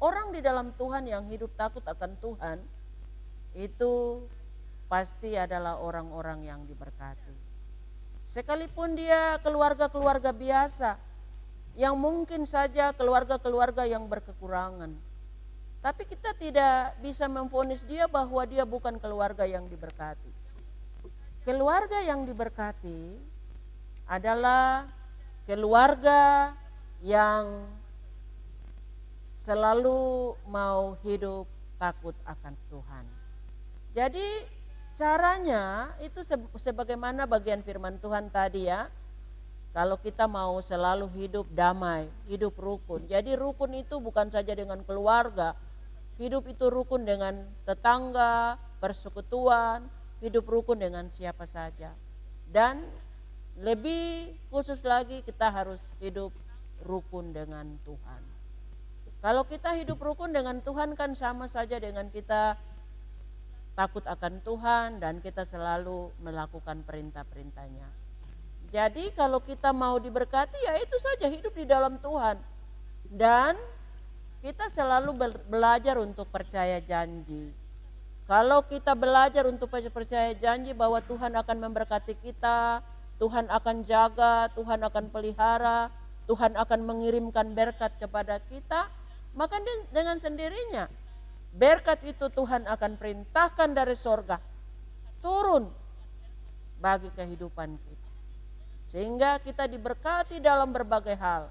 orang 0.00 0.32
di 0.32 0.40
dalam 0.40 0.72
Tuhan 0.80 1.04
yang 1.04 1.28
hidup 1.28 1.52
takut 1.60 1.84
akan 1.84 2.16
Tuhan 2.24 2.58
itu 3.52 4.24
pasti 4.88 5.36
adalah 5.36 5.76
orang-orang 5.80 6.44
yang 6.44 6.60
diberkati. 6.64 7.33
Sekalipun 8.24 8.96
dia 8.96 9.36
keluarga-keluarga 9.44 10.32
biasa, 10.32 10.96
yang 11.74 11.98
mungkin 11.98 12.46
saja 12.48 12.94
keluarga-keluarga 12.94 13.84
yang 13.84 14.06
berkekurangan. 14.06 14.94
Tapi 15.84 16.02
kita 16.08 16.32
tidak 16.32 16.96
bisa 17.04 17.28
memfonis 17.28 17.84
dia 17.84 18.08
bahwa 18.08 18.40
dia 18.48 18.64
bukan 18.64 18.96
keluarga 18.96 19.44
yang 19.44 19.68
diberkati. 19.68 20.32
Keluarga 21.44 22.00
yang 22.00 22.24
diberkati 22.24 23.20
adalah 24.08 24.88
keluarga 25.44 26.56
yang 27.04 27.68
selalu 29.36 30.32
mau 30.48 30.96
hidup 31.04 31.44
takut 31.76 32.16
akan 32.24 32.56
Tuhan. 32.72 33.04
Jadi 33.92 34.28
caranya 34.94 35.90
itu 35.98 36.22
sebagaimana 36.54 37.26
bagian 37.26 37.60
firman 37.60 37.98
Tuhan 37.98 38.30
tadi 38.30 38.70
ya. 38.70 38.88
Kalau 39.74 39.98
kita 39.98 40.30
mau 40.30 40.62
selalu 40.62 41.10
hidup 41.18 41.50
damai, 41.50 42.06
hidup 42.30 42.54
rukun. 42.54 43.10
Jadi 43.10 43.34
rukun 43.34 43.74
itu 43.74 43.98
bukan 43.98 44.30
saja 44.30 44.54
dengan 44.54 44.78
keluarga, 44.86 45.58
hidup 46.14 46.46
itu 46.46 46.70
rukun 46.70 47.02
dengan 47.02 47.42
tetangga, 47.66 48.54
persekutuan, 48.78 49.82
hidup 50.22 50.46
rukun 50.46 50.78
dengan 50.78 51.10
siapa 51.10 51.42
saja. 51.42 51.90
Dan 52.46 52.86
lebih 53.58 54.30
khusus 54.54 54.78
lagi 54.86 55.26
kita 55.26 55.50
harus 55.50 55.82
hidup 55.98 56.30
rukun 56.86 57.34
dengan 57.34 57.74
Tuhan. 57.82 58.22
Kalau 59.18 59.42
kita 59.42 59.74
hidup 59.74 59.98
rukun 59.98 60.30
dengan 60.30 60.62
Tuhan 60.62 60.94
kan 60.94 61.18
sama 61.18 61.50
saja 61.50 61.82
dengan 61.82 62.12
kita 62.14 62.54
takut 63.74 64.06
akan 64.06 64.38
Tuhan 64.40 65.02
dan 65.02 65.18
kita 65.18 65.42
selalu 65.46 66.14
melakukan 66.22 66.86
perintah-perintahnya. 66.86 67.90
Jadi 68.70 69.14
kalau 69.14 69.38
kita 69.38 69.70
mau 69.70 69.98
diberkati 69.98 70.58
ya 70.66 70.74
itu 70.82 70.96
saja 70.98 71.30
hidup 71.30 71.54
di 71.54 71.66
dalam 71.66 71.98
Tuhan. 71.98 72.38
Dan 73.06 73.54
kita 74.42 74.66
selalu 74.70 75.14
belajar 75.46 75.98
untuk 76.02 76.26
percaya 76.30 76.82
janji. 76.82 77.54
Kalau 78.24 78.64
kita 78.64 78.96
belajar 78.96 79.44
untuk 79.44 79.68
percaya 79.68 80.32
janji 80.32 80.72
bahwa 80.72 80.98
Tuhan 81.04 81.36
akan 81.36 81.56
memberkati 81.68 82.16
kita, 82.18 82.80
Tuhan 83.20 83.52
akan 83.52 83.84
jaga, 83.84 84.48
Tuhan 84.56 84.80
akan 84.80 85.12
pelihara, 85.12 85.92
Tuhan 86.24 86.56
akan 86.56 86.80
mengirimkan 86.88 87.52
berkat 87.52 87.92
kepada 88.00 88.40
kita, 88.48 88.88
maka 89.36 89.60
dengan 89.92 90.16
sendirinya 90.16 90.88
berkat 91.54 92.02
itu 92.02 92.26
Tuhan 92.28 92.66
akan 92.66 92.98
perintahkan 92.98 93.70
dari 93.70 93.94
sorga 93.94 94.42
turun 95.22 95.70
bagi 96.82 97.08
kehidupan 97.14 97.80
kita. 97.80 98.10
Sehingga 98.84 99.40
kita 99.40 99.64
diberkati 99.64 100.42
dalam 100.44 100.68
berbagai 100.74 101.16
hal. 101.16 101.48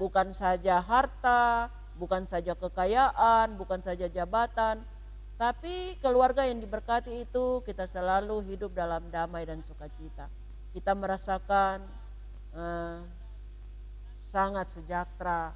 Bukan 0.00 0.32
saja 0.32 0.80
harta, 0.80 1.68
bukan 2.00 2.24
saja 2.24 2.56
kekayaan, 2.56 3.60
bukan 3.60 3.84
saja 3.84 4.08
jabatan, 4.08 4.80
tapi 5.36 6.00
keluarga 6.00 6.48
yang 6.48 6.56
diberkati 6.56 7.28
itu 7.28 7.60
kita 7.68 7.84
selalu 7.84 8.40
hidup 8.48 8.72
dalam 8.72 9.04
damai 9.12 9.44
dan 9.44 9.60
sukacita. 9.68 10.32
Kita 10.72 10.96
merasakan 10.96 11.84
eh, 12.56 13.04
sangat 14.16 14.72
sejahtera, 14.72 15.52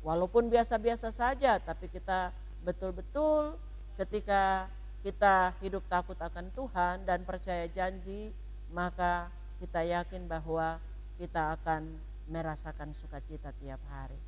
walaupun 0.00 0.48
biasa-biasa 0.48 1.12
saja, 1.12 1.60
tapi 1.60 1.92
kita 1.92 2.32
betul-betul 2.66 3.54
ketika 3.94 4.66
kita 5.06 5.54
hidup 5.62 5.86
takut 5.86 6.18
akan 6.18 6.50
Tuhan 6.50 7.06
dan 7.06 7.22
percaya 7.22 7.70
janji, 7.70 8.34
maka 8.74 9.30
kita 9.62 9.86
yakin 9.86 10.26
bahwa 10.26 10.82
kita 11.14 11.54
akan 11.54 11.86
merasakan 12.26 12.90
sukacita 12.90 13.54
tiap 13.62 13.78
hari. 13.86 14.18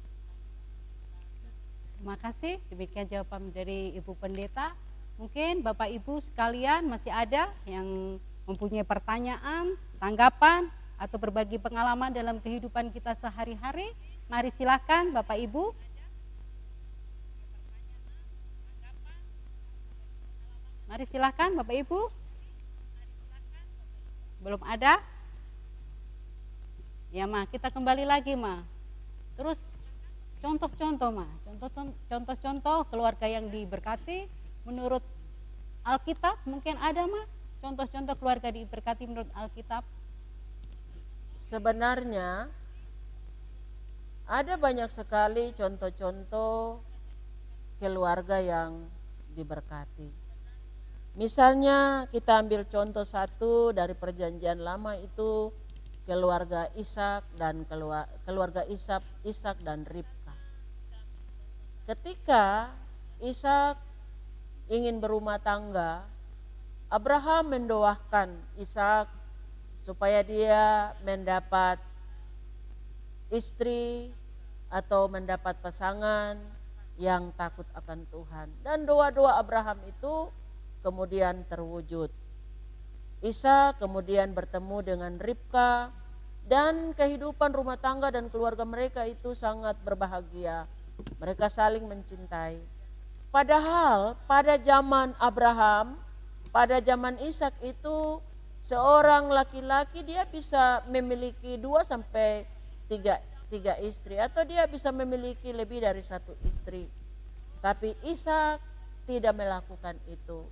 Terima 1.98 2.14
kasih. 2.14 2.62
Demikian 2.70 3.10
jawaban 3.10 3.50
dari 3.50 3.90
Ibu 3.98 4.14
Pendeta. 4.14 4.70
Mungkin 5.18 5.66
Bapak 5.66 5.90
Ibu 5.90 6.22
sekalian 6.22 6.86
masih 6.86 7.10
ada 7.10 7.50
yang 7.66 8.22
mempunyai 8.46 8.86
pertanyaan, 8.86 9.74
tanggapan, 9.98 10.70
atau 10.98 11.18
berbagi 11.18 11.62
pengalaman 11.62 12.10
dalam 12.10 12.42
kehidupan 12.42 12.90
kita 12.90 13.14
sehari-hari. 13.14 13.90
Mari 14.26 14.50
silahkan 14.50 15.10
Bapak 15.14 15.38
Ibu. 15.38 15.74
Mari 20.88 21.04
silahkan 21.04 21.52
Bapak 21.52 21.76
Ibu. 21.84 22.00
Belum 24.40 24.62
ada? 24.64 24.98
Ya 27.12 27.28
Ma, 27.28 27.44
kita 27.44 27.68
kembali 27.68 28.08
lagi 28.08 28.32
Ma. 28.34 28.64
Terus 29.36 29.78
contoh-contoh 30.38 31.10
mah 31.10 31.30
contoh-contoh 32.06 32.78
keluarga 32.90 33.26
yang 33.26 33.50
diberkati 33.50 34.30
menurut 34.62 35.02
Alkitab 35.82 36.38
mungkin 36.46 36.78
ada 36.78 37.10
mah 37.10 37.26
contoh-contoh 37.58 38.14
keluarga 38.22 38.54
diberkati 38.54 39.10
menurut 39.10 39.30
Alkitab 39.34 39.82
sebenarnya 41.34 42.46
ada 44.30 44.54
banyak 44.54 44.90
sekali 44.94 45.50
contoh-contoh 45.58 46.78
keluarga 47.82 48.38
yang 48.38 48.86
diberkati 49.34 50.27
misalnya 51.18 52.06
kita 52.14 52.38
ambil 52.40 52.62
contoh 52.70 53.02
satu 53.02 53.74
dari 53.74 53.92
perjanjian 53.92 54.62
lama 54.62 54.94
itu 54.94 55.50
keluarga 56.06 56.70
Ishak 56.72 57.26
dan 57.36 57.66
keluarga 58.24 58.64
Ishak, 58.64 59.02
Ishak 59.26 59.60
dan 59.60 59.84
Rib 59.90 60.06
Ketika 61.88 62.68
Ishak 63.24 63.80
ingin 64.68 65.00
berumah 65.00 65.40
tangga, 65.40 66.04
Abraham 66.92 67.56
mendoakan 67.56 68.36
Ishak 68.60 69.08
supaya 69.80 70.20
dia 70.20 70.92
mendapat 71.00 71.80
istri 73.32 74.12
atau 74.68 75.08
mendapat 75.08 75.56
pasangan 75.64 76.36
yang 77.00 77.32
takut 77.40 77.64
akan 77.72 78.04
Tuhan. 78.12 78.52
Dan 78.60 78.84
doa-doa 78.84 79.40
Abraham 79.40 79.80
itu 79.88 80.28
kemudian 80.82 81.42
terwujud. 81.46 82.10
Isa 83.18 83.74
kemudian 83.82 84.30
bertemu 84.30 84.78
dengan 84.94 85.12
Ribka 85.18 85.90
dan 86.46 86.94
kehidupan 86.94 87.50
rumah 87.50 87.76
tangga 87.76 88.08
dan 88.14 88.30
keluarga 88.30 88.62
mereka 88.62 89.04
itu 89.04 89.34
sangat 89.34 89.74
berbahagia. 89.82 90.70
Mereka 91.18 91.50
saling 91.50 91.84
mencintai. 91.84 92.58
Padahal 93.28 94.16
pada 94.24 94.56
zaman 94.56 95.12
Abraham, 95.20 96.00
pada 96.48 96.80
zaman 96.80 97.20
Ishak 97.20 97.52
itu 97.60 98.22
seorang 98.58 99.28
laki-laki 99.28 100.00
dia 100.00 100.24
bisa 100.24 100.80
memiliki 100.88 101.60
dua 101.60 101.84
sampai 101.84 102.48
tiga, 102.88 103.20
tiga 103.52 103.76
istri 103.84 104.16
atau 104.16 104.42
dia 104.48 104.64
bisa 104.64 104.88
memiliki 104.88 105.52
lebih 105.52 105.84
dari 105.84 106.00
satu 106.00 106.32
istri. 106.48 106.88
Tapi 107.60 107.92
Ishak 108.06 108.62
tidak 109.04 109.36
melakukan 109.36 110.00
itu. 110.08 110.48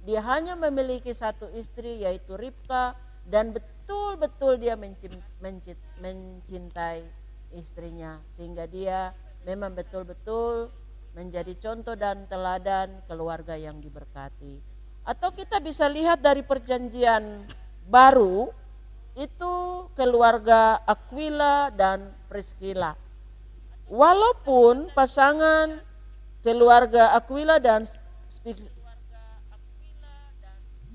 Dia 0.00 0.24
hanya 0.24 0.56
memiliki 0.56 1.12
satu 1.12 1.52
istri 1.52 2.00
yaitu 2.04 2.36
Ribka 2.36 2.96
dan 3.28 3.52
betul-betul 3.52 4.56
dia 4.56 4.74
mencintai 6.00 7.04
istrinya 7.52 8.22
sehingga 8.30 8.64
dia 8.64 9.12
memang 9.44 9.76
betul-betul 9.76 10.72
menjadi 11.12 11.52
contoh 11.58 11.98
dan 11.98 12.24
teladan 12.30 13.02
keluarga 13.10 13.58
yang 13.58 13.82
diberkati. 13.82 14.62
Atau 15.04 15.34
kita 15.34 15.58
bisa 15.58 15.90
lihat 15.90 16.22
dari 16.22 16.46
perjanjian 16.46 17.44
baru 17.90 18.52
itu 19.18 19.84
keluarga 19.98 20.78
Aquila 20.86 21.74
dan 21.74 22.14
Priscilla. 22.30 22.94
Walaupun 23.90 24.94
pasangan 24.94 25.82
keluarga 26.46 27.10
Aquila 27.18 27.58
dan 27.58 27.90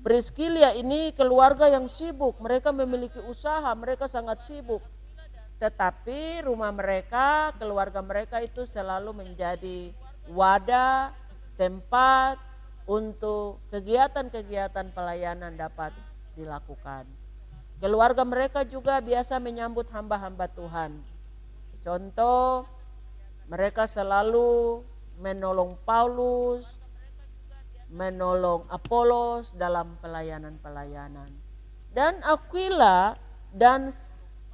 Priscilla 0.06 0.70
ini 0.70 1.10
keluarga 1.10 1.66
yang 1.66 1.90
sibuk, 1.90 2.38
mereka 2.38 2.70
memiliki 2.70 3.18
usaha, 3.26 3.66
mereka 3.74 4.06
sangat 4.06 4.38
sibuk. 4.46 4.78
Tetapi 5.58 6.46
rumah 6.46 6.70
mereka, 6.70 7.50
keluarga 7.58 7.98
mereka 8.06 8.38
itu 8.38 8.62
selalu 8.62 9.10
menjadi 9.10 9.90
wadah, 10.30 11.10
tempat 11.58 12.38
untuk 12.86 13.58
kegiatan-kegiatan 13.74 14.94
pelayanan 14.94 15.58
dapat 15.58 15.90
dilakukan. 16.38 17.02
Keluarga 17.82 18.22
mereka 18.22 18.62
juga 18.62 19.02
biasa 19.02 19.42
menyambut 19.42 19.90
hamba-hamba 19.90 20.46
Tuhan. 20.46 21.02
Contoh, 21.82 22.62
mereka 23.50 23.90
selalu 23.90 24.86
menolong 25.18 25.74
Paulus, 25.82 26.75
menolong 27.96 28.68
Apolos 28.68 29.56
dalam 29.56 29.96
pelayanan-pelayanan. 30.04 31.32
Dan 31.96 32.20
Aquila 32.20 33.16
dan 33.56 33.88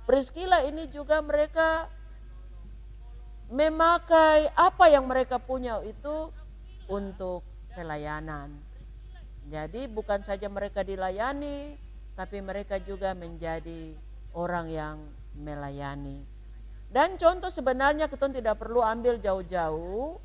Priscilla 0.06 0.62
ini 0.62 0.86
juga 0.86 1.18
mereka 1.18 1.90
memakai 3.50 4.46
apa 4.54 4.86
yang 4.86 5.10
mereka 5.10 5.42
punya 5.42 5.82
itu 5.82 6.30
untuk 6.86 7.42
pelayanan. 7.74 8.54
Jadi 9.50 9.90
bukan 9.90 10.22
saja 10.22 10.46
mereka 10.46 10.86
dilayani, 10.86 11.74
tapi 12.14 12.38
mereka 12.38 12.78
juga 12.78 13.10
menjadi 13.12 13.92
orang 14.32 14.66
yang 14.70 14.96
melayani. 15.34 16.22
Dan 16.92 17.16
contoh 17.16 17.48
sebenarnya 17.48 18.06
kita 18.06 18.28
tidak 18.28 18.60
perlu 18.60 18.84
ambil 18.84 19.16
jauh-jauh. 19.16 20.20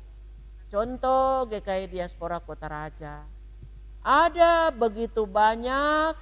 Contoh 0.68 1.48
GKI 1.48 1.88
Diaspora 1.88 2.44
Kota 2.44 2.68
Raja. 2.68 3.24
Ada 4.04 4.68
begitu 4.68 5.24
banyak 5.24 6.12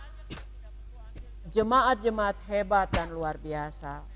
jemaat-jemaat 1.51 2.39
hebat 2.47 2.87
dan 2.95 3.11
luar 3.11 3.35
biasa 3.43 4.07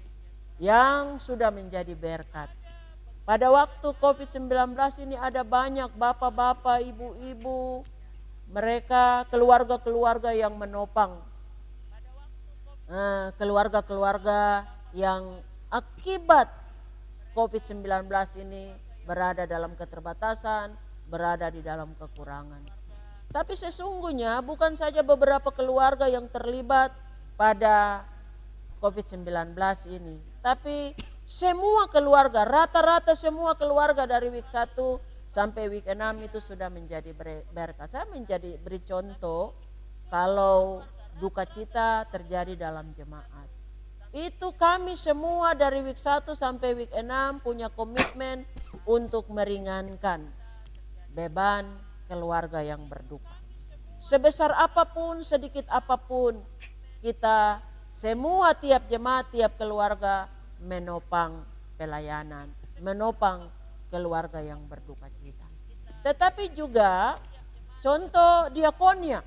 yang 0.62 1.18
sudah 1.18 1.50
menjadi 1.50 1.98
berkat. 1.98 2.46
Pada 3.26 3.50
waktu 3.50 3.90
COVID-19 3.98 4.74
ini 5.02 5.18
ada 5.18 5.42
banyak 5.42 5.90
bapak-bapak, 5.98 6.82
ibu-ibu, 6.82 7.82
mereka 8.50 9.26
keluarga-keluarga 9.34 10.30
yang 10.30 10.54
menopang 10.54 11.18
eh, 12.86 13.34
keluarga-keluarga 13.34 14.66
yang 14.94 15.42
akibat 15.70 16.50
COVID-19 17.34 17.86
ini 18.42 18.89
berada 19.04 19.44
dalam 19.48 19.72
keterbatasan, 19.76 20.74
berada 21.10 21.50
di 21.50 21.60
dalam 21.60 21.92
kekurangan. 21.98 22.62
Tapi 23.30 23.54
sesungguhnya 23.54 24.42
bukan 24.42 24.74
saja 24.74 25.06
beberapa 25.06 25.54
keluarga 25.54 26.10
yang 26.10 26.26
terlibat 26.26 26.90
pada 27.38 28.02
COVID-19 28.82 29.54
ini, 29.92 30.18
tapi 30.42 30.96
semua 31.22 31.86
keluarga, 31.86 32.42
rata-rata 32.42 33.14
semua 33.14 33.54
keluarga 33.54 34.02
dari 34.02 34.34
week 34.34 34.50
1 34.50 34.74
sampai 35.30 35.70
week 35.70 35.86
6 35.86 36.26
itu 36.26 36.42
sudah 36.42 36.66
menjadi 36.66 37.14
berkat. 37.54 37.86
Saya 37.86 38.10
menjadi 38.10 38.58
beri 38.58 38.82
contoh 38.82 39.54
kalau 40.10 40.82
duka 41.22 41.46
cita 41.46 42.02
terjadi 42.10 42.58
dalam 42.58 42.90
jemaat. 42.98 43.46
Itu 44.10 44.50
kami 44.58 44.98
semua 44.98 45.54
dari 45.54 45.86
week 45.86 46.02
1 46.02 46.34
sampai 46.34 46.74
week 46.74 46.90
6 46.90 47.46
punya 47.46 47.70
komitmen 47.70 48.42
untuk 48.86 49.28
meringankan 49.32 50.24
beban 51.10 51.66
keluarga 52.06 52.62
yang 52.62 52.86
berduka. 52.86 53.34
Sebesar 54.00 54.56
apa 54.56 54.88
pun, 54.88 55.20
sedikit 55.20 55.68
apa 55.68 56.00
pun, 56.00 56.40
kita 57.04 57.60
semua 57.90 58.56
tiap 58.56 58.86
jemaat, 58.86 59.28
tiap 59.28 59.58
keluarga 59.60 60.30
menopang 60.62 61.44
pelayanan, 61.76 62.48
menopang 62.80 63.50
keluarga 63.90 64.40
yang 64.40 64.62
berduka 64.70 65.10
cita. 65.18 65.44
Tetapi 66.00 66.54
juga 66.56 67.18
contoh 67.84 68.48
diakonia. 68.54 69.20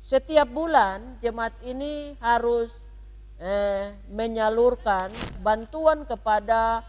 Setiap 0.00 0.48
bulan 0.50 1.16
jemaat 1.22 1.54
ini 1.64 2.18
harus 2.20 2.72
eh, 3.38 3.94
menyalurkan 4.10 5.08
bantuan 5.40 6.04
kepada 6.04 6.84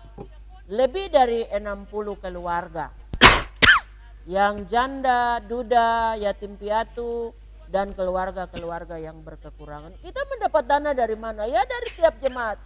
lebih 0.66 1.14
dari 1.14 1.46
60 1.46 2.18
keluarga 2.18 2.90
yang 4.26 4.66
janda, 4.66 5.38
duda, 5.46 6.18
yatim 6.18 6.58
piatu, 6.58 7.34
dan 7.70 7.94
keluarga-keluarga 7.94 8.98
yang 8.98 9.22
berkekurangan. 9.22 9.98
Kita 10.02 10.22
mendapat 10.30 10.64
dana 10.66 10.92
dari 10.94 11.18
mana? 11.18 11.46
Ya 11.46 11.62
dari 11.66 11.90
tiap 11.98 12.18
jemaat. 12.22 12.58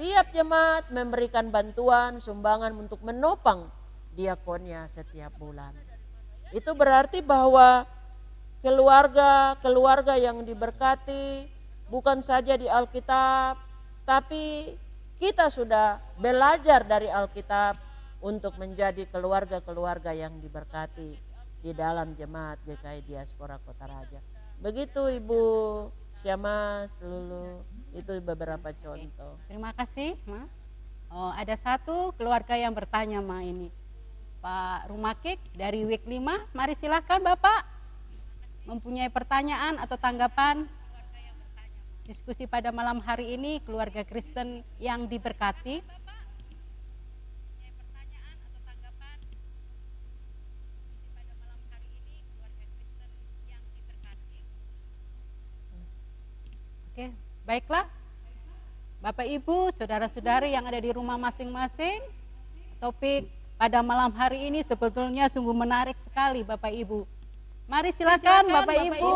Tiap 0.00 0.32
jemaat 0.32 0.88
memberikan 0.88 1.52
bantuan, 1.52 2.16
sumbangan 2.16 2.72
untuk 2.74 3.04
menopang 3.04 3.68
diakonnya 4.16 4.88
setiap 4.88 5.32
bulan. 5.36 5.76
Itu 6.52 6.72
berarti 6.76 7.20
bahwa 7.24 7.84
keluarga-keluarga 8.64 10.16
yang 10.16 10.44
diberkati 10.44 11.48
bukan 11.92 12.24
saja 12.24 12.56
di 12.56 12.68
Alkitab, 12.68 13.60
tapi 14.08 14.76
kita 15.22 15.46
sudah 15.54 16.02
belajar 16.18 16.82
dari 16.82 17.06
Alkitab 17.06 17.78
untuk 18.18 18.58
menjadi 18.58 19.06
keluarga-keluarga 19.06 20.10
yang 20.10 20.42
diberkati 20.42 21.14
di 21.62 21.70
dalam 21.70 22.18
jemaat 22.18 22.58
GKI 22.66 23.06
Diaspora 23.06 23.54
Kota 23.62 23.86
Raja. 23.86 24.18
Begitu 24.58 25.22
Ibu 25.22 25.42
Syama 26.18 26.90
Lulu, 26.98 27.62
itu 27.94 28.18
beberapa 28.18 28.74
contoh. 28.74 29.38
Terima 29.46 29.70
kasih, 29.70 30.18
Ma. 30.26 30.50
Oh, 31.06 31.30
ada 31.30 31.54
satu 31.54 32.10
keluarga 32.18 32.58
yang 32.58 32.74
bertanya, 32.74 33.22
Ma 33.22 33.46
ini. 33.46 33.70
Pak 34.42 34.90
Rumakik 34.90 35.38
dari 35.54 35.86
week 35.86 36.02
5, 36.02 36.50
mari 36.50 36.74
silakan 36.74 37.22
Bapak 37.22 37.62
mempunyai 38.66 39.06
pertanyaan 39.06 39.78
atau 39.78 39.94
tanggapan 39.94 40.66
diskusi 42.02 42.50
pada 42.50 42.74
malam 42.74 42.98
hari 42.98 43.38
ini 43.38 43.62
keluarga 43.62 44.02
Kristen 44.02 44.66
yang 44.82 45.06
diberkati 45.06 45.82
Oke, 56.92 57.08
baiklah. 57.48 57.88
Bapak 59.00 59.24
Ibu, 59.24 59.72
saudara-saudari 59.72 60.52
yang 60.52 60.68
ada 60.68 60.76
di 60.76 60.92
rumah 60.92 61.16
masing-masing, 61.16 62.04
topik 62.76 63.32
pada 63.56 63.80
malam 63.80 64.12
hari 64.12 64.52
ini 64.52 64.60
sebetulnya 64.60 65.24
sungguh 65.32 65.56
menarik 65.56 65.96
sekali 65.96 66.44
Bapak 66.44 66.68
Ibu. 66.68 67.08
Mari 67.70 67.90
silakan, 67.94 68.42
Bapak, 68.50 68.74
Bapak 68.74 68.76
Ibu, 68.90 69.14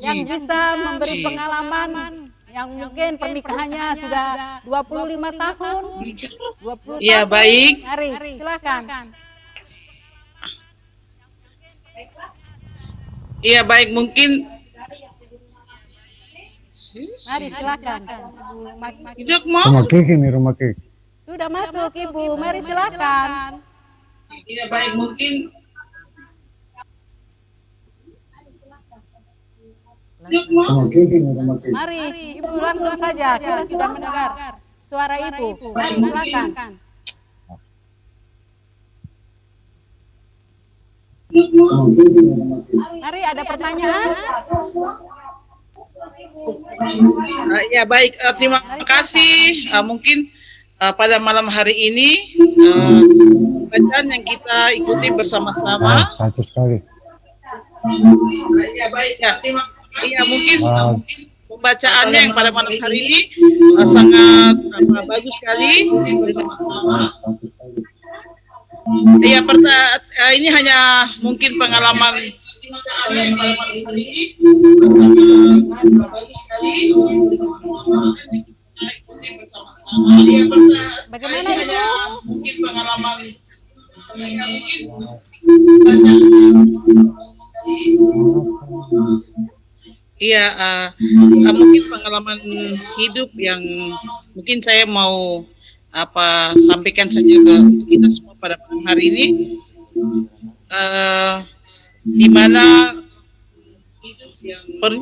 yang 0.00 0.18
bisa 0.24 0.60
memberi 0.76 1.14
pengalaman 1.22 1.90
yang 2.54 2.68
mungkin 2.70 3.10
pernikahannya 3.18 3.86
sudah 3.98 4.28
25 4.62 5.42
tahun, 5.42 5.82
20 6.00 7.02
ya, 7.02 7.26
tahun. 7.26 7.32
baik. 7.34 7.74
Mari, 7.82 8.08
silakan. 8.38 8.82
Iya, 13.44 13.60
baik. 13.66 13.88
Mungkin 13.92 14.30
Mari 17.26 17.50
silakan. 17.50 18.00
Itu 19.18 19.34
Rumah 19.42 19.84
kek 19.90 20.06
ini 20.06 20.28
rumah 20.30 20.54
kek. 20.54 20.78
Sudah 21.26 21.48
masuk 21.50 21.90
Ibu, 21.90 22.38
mari 22.38 22.62
silakan. 22.62 23.58
Iya 24.44 24.66
baik 24.66 24.92
mungkin 24.98 25.32
Mari, 30.24 32.00
Ibu 32.40 32.56
langsung 32.56 32.96
saja, 32.96 33.36
kita 33.36 33.62
sudah 33.68 33.88
mendengar 33.92 34.56
suara 34.88 35.20
Ibu. 35.20 35.68
Mari 35.76 35.94
silakan. 36.00 36.48
Mari 43.04 43.20
ada 43.20 43.42
pertanyaan? 43.44 44.08
Uh, 47.44 47.64
ya 47.68 47.84
baik, 47.84 48.16
uh, 48.24 48.32
terima 48.32 48.64
kasih. 48.88 49.68
Uh, 49.76 49.84
mungkin 49.84 50.32
uh, 50.80 50.92
pada 50.96 51.20
malam 51.20 51.52
hari 51.52 51.74
ini 51.74 52.32
uh, 52.64 53.00
bacaan 53.68 54.08
yang 54.08 54.24
kita 54.24 54.72
ikuti 54.78 55.12
bersama-sama. 55.12 56.16
Sekali. 56.16 56.80
Uh, 57.84 58.68
ya 58.72 58.88
baik 58.88 59.14
ya, 59.20 59.36
terima 59.42 59.73
Iya 59.94 60.22
mungkin, 60.26 60.58
uh, 60.66 60.86
mungkin 60.98 61.20
pembacaannya 61.46 62.18
yang 62.18 62.32
pada 62.34 62.50
malam 62.50 62.74
hari 62.82 62.98
ini 62.98 63.20
uh, 63.78 63.86
sangat 63.86 64.54
uh, 64.58 65.04
bagus 65.06 65.34
sekali 65.38 65.86
bersama-sama. 66.18 67.14
Ya, 69.24 69.40
perta 69.40 69.76
ini 70.36 70.52
hanya 70.52 71.08
mungkin 71.24 71.56
pengalaman 71.56 72.36
Bagaimana 81.12 81.50
itu? 81.54 81.80
Mungkin 82.28 82.54
pengalaman 82.60 83.18
Iya, 90.14 90.46
uh, 90.54 90.86
uh, 90.94 91.54
mungkin 91.58 91.82
pengalaman 91.90 92.38
hidup 93.02 93.34
yang 93.34 93.58
mungkin 94.38 94.62
saya 94.62 94.86
mau 94.86 95.42
apa 95.90 96.54
sampaikan 96.62 97.10
saja 97.10 97.34
ke 97.34 97.54
kita 97.90 98.06
semua 98.14 98.38
pada 98.38 98.54
hari 98.86 99.10
ini. 99.10 99.26
Uh, 100.70 101.42
di 102.04 102.28
mana 102.30 102.94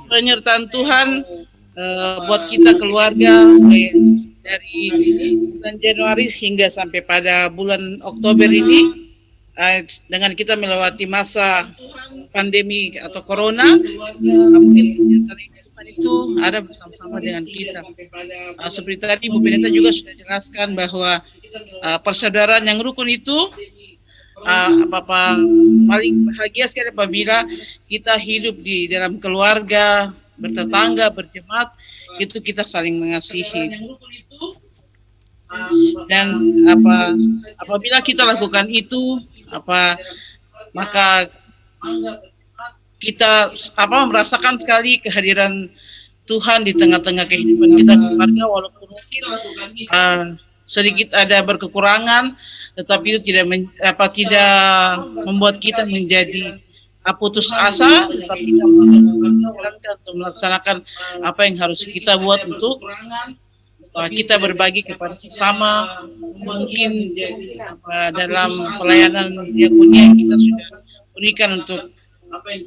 penyertaan 0.08 0.70
Tuhan 0.70 1.08
uh, 1.76 2.16
buat 2.30 2.48
kita 2.48 2.78
keluarga 2.80 3.44
dari 4.42 4.80
bulan 5.58 5.76
Januari 5.82 6.26
hingga 6.30 6.72
sampai 6.72 7.04
pada 7.04 7.52
bulan 7.52 8.00
Oktober 8.00 8.48
ini 8.48 9.11
dengan 10.08 10.32
kita 10.32 10.56
melewati 10.56 11.04
masa 11.04 11.68
pandemi 12.32 12.96
atau 12.96 13.20
corona, 13.20 13.76
uh, 13.76 14.48
mungkin 14.56 15.28
itu 15.82 16.40
ada 16.40 16.64
bersama-sama 16.64 17.20
dengan 17.20 17.44
kita. 17.44 17.84
Uh, 17.84 18.70
seperti 18.72 18.98
tadi 19.02 19.24
Bu 19.28 19.44
Pendeta 19.44 19.68
juga 19.68 19.92
sudah 19.92 20.14
jelaskan 20.16 20.72
bahwa 20.72 21.20
uh, 21.84 21.98
persaudaraan 22.00 22.64
yang 22.64 22.80
rukun 22.80 23.12
itu 23.12 23.36
uh, 24.46 24.72
apa 24.88 24.96
apa 25.04 25.22
paling 25.90 26.14
bahagia 26.32 26.66
sekali 26.70 26.94
apabila 26.94 27.44
kita 27.86 28.14
hidup 28.16 28.56
di 28.60 28.88
dalam 28.88 29.20
keluarga 29.20 30.14
bertetangga 30.40 31.12
berjemaat 31.12 31.76
itu 32.18 32.40
kita 32.40 32.64
saling 32.64 32.98
mengasihi 32.98 33.68
dan 36.08 36.26
apa 36.64 37.12
apabila 37.60 38.00
kita 38.00 38.24
lakukan 38.24 38.66
itu 38.72 39.20
apa 39.52 40.00
maka 40.72 41.28
kita 43.02 43.50
apa 43.52 43.96
merasakan 44.06 44.56
sekali 44.56 45.02
kehadiran 45.02 45.68
Tuhan 46.30 46.62
di 46.62 46.72
tengah-tengah 46.72 47.26
kehidupan 47.26 47.70
kita 47.74 47.92
keluarga 47.98 48.44
walaupun 48.46 48.86
mungkin 48.94 49.22
uh, 49.90 50.38
sedikit 50.62 51.10
ada 51.18 51.42
berkekurangan 51.42 52.38
tetapi 52.78 53.18
itu 53.18 53.34
tidak 53.34 53.44
men, 53.50 53.66
apa 53.82 54.06
tidak 54.06 55.02
membuat 55.26 55.58
kita 55.58 55.82
menjadi 55.82 56.62
uh, 57.02 57.14
putus 57.18 57.50
asa 57.50 58.06
tetapi 58.06 58.48
kita 58.54 58.64
untuk 59.98 60.14
melaksanakan 60.14 60.86
apa 61.26 61.40
yang 61.42 61.58
harus 61.58 61.82
kita 61.82 62.14
buat 62.22 62.46
untuk 62.46 62.78
kita 63.92 64.40
berbagi 64.40 64.80
kepada 64.88 65.20
sesama 65.20 66.04
mungkin 66.40 67.12
uh, 67.84 68.10
dalam 68.16 68.50
pelayanan 68.80 69.36
yang 69.52 70.16
kita 70.16 70.36
sudah 70.40 70.68
berikan 71.12 71.60
untuk 71.60 71.92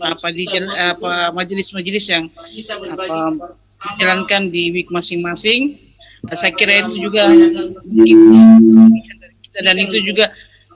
apa 0.05 0.29
di 0.29 0.45
apa 0.77 1.33
majelis-majelis 1.33 2.05
yang 2.13 2.29
apa 2.93 3.33
dijalankan 3.97 4.53
di 4.53 4.69
week 4.69 4.93
masing-masing. 4.93 5.81
Saya 6.29 6.53
kira 6.53 6.85
itu 6.85 7.09
juga 7.09 7.29
kita 9.49 9.59
dan 9.65 9.75
itu 9.81 9.97
juga 10.05 10.29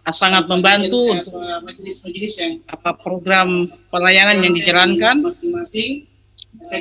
sangat 0.09 0.49
membantu 0.49 1.13
untuk 1.13 1.37
majelis-majelis 1.37 2.33
yang 2.41 2.53
apa 2.65 2.97
program 2.97 3.69
pelayanan 3.93 4.41
yang 4.41 4.57
dijalankan. 4.57 5.21
masing-masing. 5.21 6.09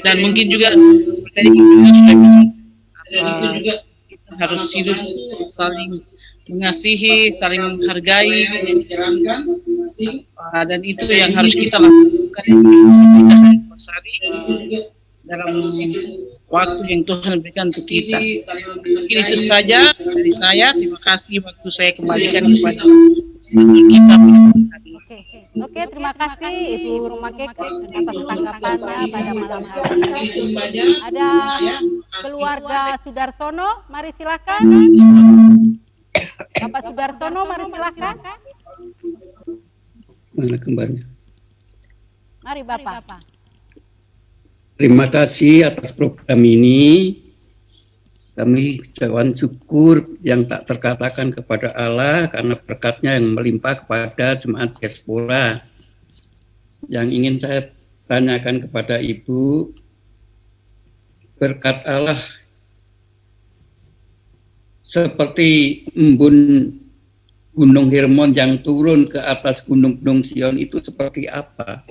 Dan 0.01 0.25
mungkin 0.25 0.49
juga 0.49 0.73
seperti 1.13 1.35
tadi 1.37 1.49
sudah 1.53 2.17
bilang 2.17 2.58
dan 3.13 3.25
itu 3.29 3.45
juga 3.61 3.75
harus 4.39 4.63
hidup 4.73 4.99
saling 5.49 6.05
mengasihi, 6.49 7.33
saling 7.37 7.61
menghargai 7.61 8.49
uh, 10.37 10.65
dan 10.65 10.81
itu 10.81 11.05
yang 11.13 11.33
harus 11.37 11.53
kita 11.53 11.77
lakukan 11.77 12.45
kita 12.49 13.35
harus 13.37 13.87
dalam 15.29 15.61
waktu 16.49 16.83
yang 16.89 17.03
Tuhan 17.05 17.45
berikan 17.45 17.69
untuk 17.69 17.85
kita. 17.85 18.17
Mungkin 18.81 19.17
itu 19.29 19.37
saja 19.37 19.93
dari 19.93 20.33
saya. 20.33 20.73
Terima 20.73 20.97
kasih 21.05 21.45
waktu 21.45 21.69
saya 21.69 21.93
kembalikan 21.93 22.49
kepada 22.49 22.83
kita. 23.53 24.17
Oke, 25.59 25.75
okay, 25.75 25.85
terima 25.91 26.15
kasih 26.15 26.55
Ibu 26.79 27.19
Rumah 27.19 27.33
Keke 27.35 27.69
atas 27.91 28.17
tanggapannya 28.23 29.11
pada 29.11 29.33
malam 29.35 29.63
hari 29.67 29.99
ini. 29.99 30.95
Ada 31.03 31.29
keluarga 32.23 32.81
Sudarsono, 33.03 33.83
mari 33.91 34.15
silakan. 34.15 34.63
Bapak 36.63 36.83
Sudarsono, 36.87 37.41
mari 37.43 37.65
silakan. 37.75 38.17
Mana 40.39 40.57
kembali? 40.63 41.03
Mari 42.47 42.63
Bapak. 42.63 43.19
Terima 44.79 45.11
kasih 45.11 45.75
atas 45.75 45.91
program 45.91 46.39
ini. 46.39 47.19
Kami 48.39 48.79
ucapan 48.79 49.35
syukur 49.35 50.15
yang 50.23 50.47
tak 50.47 50.63
terkatakan 50.71 51.35
kepada 51.35 51.75
Allah 51.75 52.31
karena 52.31 52.55
berkatnya 52.55 53.19
yang 53.19 53.35
melimpah 53.35 53.83
kepada 53.83 54.39
jemaat 54.39 54.79
diaspora. 54.79 55.59
Yang 56.87 57.07
ingin 57.19 57.35
saya 57.43 57.61
tanyakan 58.07 58.63
kepada 58.63 59.03
Ibu, 59.03 59.75
berkat 61.35 61.83
Allah 61.83 62.23
seperti 64.87 65.83
embun 65.99 66.71
Gunung 67.59 67.91
Hermon 67.91 68.39
yang 68.39 68.63
turun 68.63 69.11
ke 69.11 69.19
atas 69.19 69.67
gunung-gunung 69.67 70.23
Sion 70.23 70.63
itu 70.63 70.79
seperti 70.79 71.27
apa? 71.27 71.83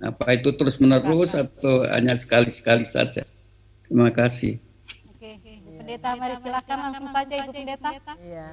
Apa 0.00 0.32
itu 0.32 0.48
terus 0.56 0.80
menerus 0.80 1.36
atau 1.36 1.84
hanya 1.84 2.16
sekali-sekali 2.16 2.88
saja? 2.88 3.35
Terima 3.86 4.10
kasih. 4.10 4.58
Oke, 5.14 5.38
Ibu 5.38 5.78
Pendeta, 5.78 6.18
mari 6.18 6.34
silakan 6.42 6.78
langsung 6.90 7.08
saja 7.14 7.34
Ibu 7.38 7.52
Pendeta. 7.54 7.90
Iya. 8.18 8.48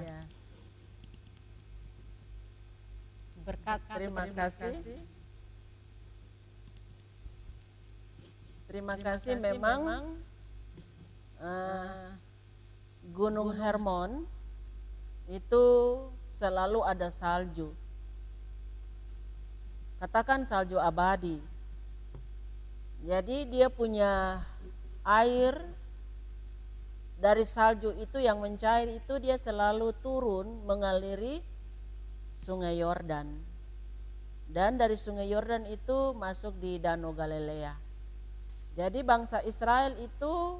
Berkat 3.43 3.79
Terima 3.97 4.25
kasih. 4.29 4.73
Terima 8.69 8.95
kasih 8.97 9.37
memang 9.37 10.17
uh, 11.37 12.09
Gunung 13.13 13.53
Hermon 13.53 14.25
itu 15.29 15.65
selalu 16.29 16.81
ada 16.81 17.09
salju. 17.13 17.73
Katakan 20.01 20.45
salju 20.47 20.81
abadi. 20.81 21.37
Jadi 23.03 23.45
dia 23.51 23.67
punya 23.67 24.41
air 25.03 25.59
dari 27.23 27.47
salju 27.47 27.95
itu 27.99 28.19
yang 28.19 28.43
mencair 28.43 28.91
itu 28.91 29.15
dia 29.19 29.39
selalu 29.39 29.95
turun 30.03 30.67
mengaliri 30.67 31.39
Sungai 32.35 32.81
Yordan. 32.81 33.31
Dan 34.51 34.75
dari 34.75 34.99
Sungai 34.99 35.31
Yordan 35.31 35.63
itu 35.71 36.11
masuk 36.17 36.59
di 36.59 36.83
Danau 36.83 37.15
Galilea. 37.15 37.79
Jadi 38.75 38.99
bangsa 39.05 39.39
Israel 39.45 39.95
itu 40.01 40.59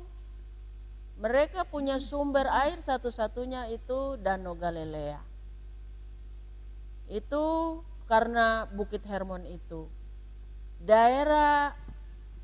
mereka 1.19 1.67
punya 1.67 1.99
sumber 1.99 2.47
air 2.47 2.79
satu-satunya 2.79 3.69
itu 3.73 4.15
Danau 4.21 4.55
Galilea. 4.55 5.19
Itu 7.11 7.43
karena 8.07 8.69
Bukit 8.71 9.03
Hermon 9.03 9.45
itu. 9.45 9.91
Daerah 10.79 11.75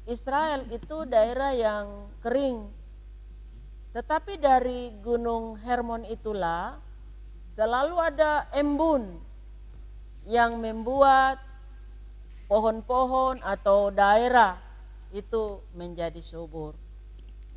Israel 0.09 0.65
itu 0.73 1.05
daerah 1.05 1.53
yang 1.53 2.09
kering. 2.25 2.65
Tetapi 3.93 4.41
dari 4.41 4.89
Gunung 5.05 5.61
Hermon 5.61 6.01
itulah 6.09 6.81
selalu 7.45 7.95
ada 8.01 8.49
embun 8.57 9.21
yang 10.25 10.57
membuat 10.57 11.37
pohon-pohon 12.49 13.41
atau 13.45 13.93
daerah 13.93 14.57
itu 15.13 15.61
menjadi 15.77 16.21
subur. 16.21 16.73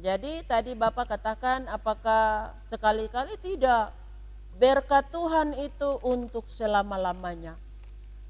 Jadi 0.01 0.45
tadi 0.45 0.73
Bapak 0.77 1.09
katakan 1.09 1.69
apakah 1.69 2.53
sekali-kali 2.69 3.37
tidak 3.41 3.93
berkat 4.57 5.09
Tuhan 5.09 5.57
itu 5.57 6.01
untuk 6.05 6.49
selama-lamanya. 6.49 7.57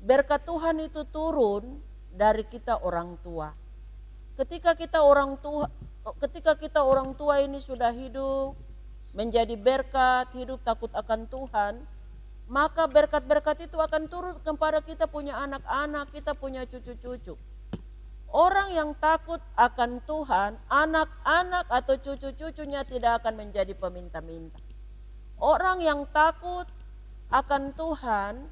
Berkat 0.03 0.43
Tuhan 0.43 0.83
itu 0.83 1.07
turun 1.11 1.79
dari 2.11 2.45
kita 2.47 2.83
orang 2.83 3.15
tua. 3.23 3.62
Ketika 4.43 4.75
kita 4.75 4.99
orang 4.99 5.39
tua 5.39 5.71
ketika 6.19 6.59
kita 6.59 6.83
orang 6.83 7.15
tua 7.15 7.39
ini 7.47 7.63
sudah 7.63 7.95
hidup 7.95 8.59
menjadi 9.15 9.55
berkat, 9.55 10.35
hidup 10.35 10.59
takut 10.67 10.91
akan 10.91 11.31
Tuhan, 11.31 11.79
maka 12.51 12.91
berkat-berkat 12.91 13.71
itu 13.71 13.79
akan 13.79 14.11
turun 14.11 14.35
kepada 14.43 14.83
kita 14.83 15.07
punya 15.07 15.39
anak-anak, 15.39 16.11
kita 16.11 16.35
punya 16.35 16.67
cucu-cucu. 16.67 17.39
Orang 18.35 18.75
yang 18.75 18.99
takut 18.99 19.39
akan 19.55 20.03
Tuhan, 20.11 20.59
anak-anak 20.67 21.71
atau 21.71 21.95
cucu-cucunya 22.03 22.83
tidak 22.83 23.23
akan 23.23 23.47
menjadi 23.47 23.79
peminta-minta. 23.79 24.59
Orang 25.39 25.79
yang 25.87 26.03
takut 26.11 26.67
akan 27.31 27.79
Tuhan, 27.79 28.43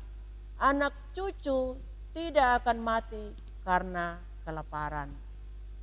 anak 0.62 0.94
cucu 1.18 1.82
tidak 2.14 2.62
akan 2.62 2.78
mati 2.78 3.34
karena 3.66 4.22
kelaparan. 4.46 5.29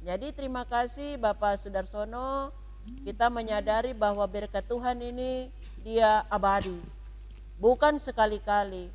Jadi 0.07 0.31
terima 0.31 0.63
kasih 0.63 1.19
Bapak 1.19 1.59
Sudarsono, 1.59 2.55
kita 3.03 3.27
menyadari 3.27 3.91
bahwa 3.91 4.23
berkat 4.23 4.63
Tuhan 4.63 5.03
ini 5.03 5.51
dia 5.83 6.23
abadi. 6.31 6.79
Bukan 7.59 7.99
sekali-kali, 7.99 8.87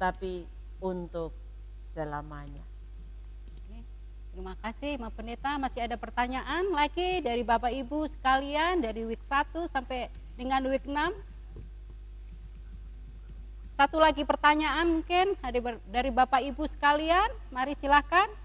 tapi 0.00 0.48
untuk 0.80 1.36
selamanya. 1.76 2.64
Terima 4.32 4.56
kasih 4.64 4.96
Ma 4.96 5.12
Pendeta. 5.12 5.60
Masih 5.60 5.84
ada 5.84 6.00
pertanyaan 6.00 6.72
lagi 6.72 7.20
dari 7.20 7.44
Bapak 7.44 7.68
Ibu 7.68 8.08
sekalian 8.08 8.80
dari 8.80 9.04
week 9.04 9.20
1 9.20 9.68
sampai 9.68 10.08
dengan 10.32 10.64
week 10.64 10.88
6? 10.88 10.96
satu 13.74 13.98
lagi 13.98 14.22
pertanyaan 14.22 14.86
mungkin 14.86 15.34
dari 15.90 16.10
Bapak 16.14 16.40
Ibu 16.40 16.64
sekalian. 16.72 17.26
Mari 17.52 17.76
silakan. 17.76 18.43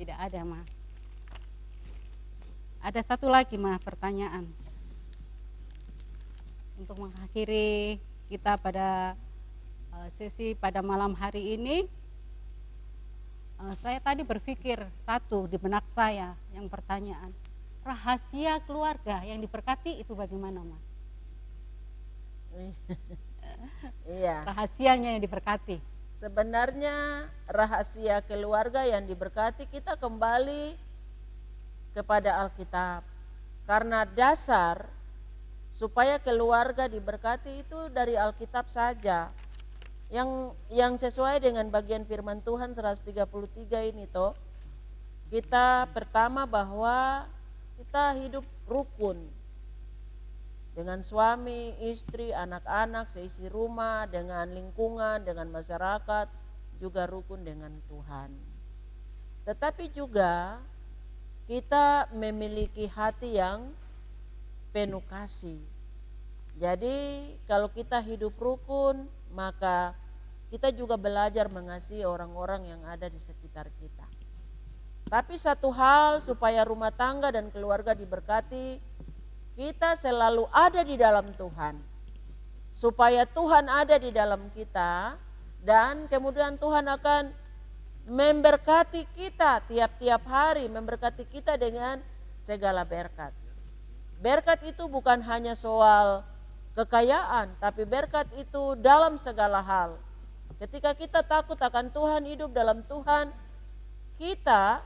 Tidak 0.00 0.16
ada, 0.16 0.40
Ma. 0.48 0.64
Ada 2.80 3.04
satu 3.04 3.28
lagi, 3.28 3.60
Ma, 3.60 3.76
pertanyaan. 3.76 4.48
Untuk 6.80 6.96
mengakhiri 6.96 8.00
kita 8.32 8.56
pada 8.56 9.12
uh, 9.92 10.08
sesi 10.08 10.56
pada 10.56 10.80
malam 10.80 11.12
hari 11.12 11.60
ini, 11.60 11.84
Eh, 13.60 13.76
saya 13.76 14.00
tadi 14.00 14.24
berpikir 14.24 14.80
satu 15.04 15.44
di 15.44 15.60
benak 15.60 15.84
saya 15.84 16.32
yang 16.56 16.64
pertanyaan 16.64 17.28
rahasia 17.84 18.56
keluarga 18.64 19.20
yang 19.20 19.36
diberkati 19.36 20.00
itu 20.00 20.16
bagaimana 20.16 20.64
mas? 20.64 20.84
iya. 24.20 24.44
Rahasianya 24.48 25.16
yang 25.16 25.22
diberkati. 25.22 25.76
Sebenarnya 26.10 27.26
rahasia 27.48 28.20
keluarga 28.26 28.84
yang 28.84 29.06
diberkati 29.06 29.64
kita 29.70 29.96
kembali 29.96 30.76
kepada 31.96 32.44
Alkitab. 32.44 33.06
Karena 33.64 34.02
dasar 34.04 34.90
supaya 35.70 36.18
keluarga 36.18 36.90
diberkati 36.90 37.62
itu 37.62 37.78
dari 37.94 38.18
Alkitab 38.18 38.66
saja 38.66 39.30
yang 40.10 40.50
yang 40.66 40.98
sesuai 40.98 41.38
dengan 41.38 41.70
bagian 41.70 42.02
firman 42.02 42.42
Tuhan 42.42 42.74
133 42.74 43.14
ini 43.94 44.10
toh 44.10 44.34
kita 45.30 45.86
pertama 45.94 46.42
bahwa 46.42 47.30
kita 47.78 48.18
hidup 48.18 48.42
rukun 48.66 49.22
dengan 50.80 51.04
suami, 51.04 51.76
istri, 51.92 52.32
anak-anak, 52.32 53.12
seisi 53.12 53.44
rumah, 53.52 54.08
dengan 54.08 54.48
lingkungan, 54.48 55.20
dengan 55.20 55.52
masyarakat, 55.52 56.32
juga 56.80 57.04
rukun 57.04 57.44
dengan 57.44 57.68
Tuhan. 57.84 58.32
Tetapi 59.44 59.92
juga 59.92 60.56
kita 61.44 62.08
memiliki 62.16 62.88
hati 62.88 63.36
yang 63.36 63.76
penuh 64.72 65.04
kasih. 65.04 65.60
Jadi 66.56 67.28
kalau 67.44 67.68
kita 67.68 68.00
hidup 68.00 68.32
rukun, 68.40 69.04
maka 69.36 69.92
kita 70.48 70.72
juga 70.72 70.96
belajar 70.96 71.52
mengasihi 71.52 72.08
orang-orang 72.08 72.72
yang 72.72 72.80
ada 72.88 73.04
di 73.12 73.20
sekitar 73.20 73.68
kita. 73.76 74.08
Tapi 75.12 75.36
satu 75.36 75.68
hal 75.76 76.24
supaya 76.24 76.64
rumah 76.64 76.88
tangga 76.88 77.28
dan 77.28 77.52
keluarga 77.52 77.92
diberkati, 77.92 78.89
kita 79.60 79.92
selalu 79.92 80.48
ada 80.48 80.80
di 80.80 80.96
dalam 80.96 81.28
Tuhan. 81.36 81.76
Supaya 82.72 83.28
Tuhan 83.28 83.68
ada 83.68 84.00
di 84.00 84.08
dalam 84.08 84.48
kita 84.56 85.20
dan 85.60 86.08
kemudian 86.08 86.56
Tuhan 86.56 86.88
akan 86.88 87.28
memberkati 88.08 89.04
kita 89.12 89.60
tiap-tiap 89.68 90.24
hari, 90.24 90.64
memberkati 90.72 91.28
kita 91.28 91.60
dengan 91.60 92.00
segala 92.40 92.88
berkat. 92.88 93.36
Berkat 94.24 94.64
itu 94.64 94.88
bukan 94.88 95.20
hanya 95.28 95.52
soal 95.52 96.24
kekayaan, 96.72 97.52
tapi 97.60 97.84
berkat 97.84 98.32
itu 98.40 98.78
dalam 98.80 99.20
segala 99.20 99.60
hal 99.60 100.00
Ketika 100.60 100.92
kita 100.92 101.24
takut 101.24 101.56
akan 101.56 101.88
Tuhan, 101.88 102.28
hidup 102.28 102.52
dalam 102.52 102.84
Tuhan, 102.84 103.32
kita 104.20 104.84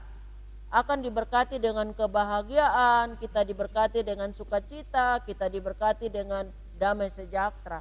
akan 0.70 0.98
diberkati 1.04 1.60
dengan 1.60 1.90
kebahagiaan, 1.94 3.16
kita 3.20 3.46
diberkati 3.46 4.02
dengan 4.02 4.32
sukacita, 4.34 5.22
kita 5.22 5.46
diberkati 5.46 6.10
dengan 6.10 6.48
damai 6.76 7.10
sejahtera. 7.10 7.80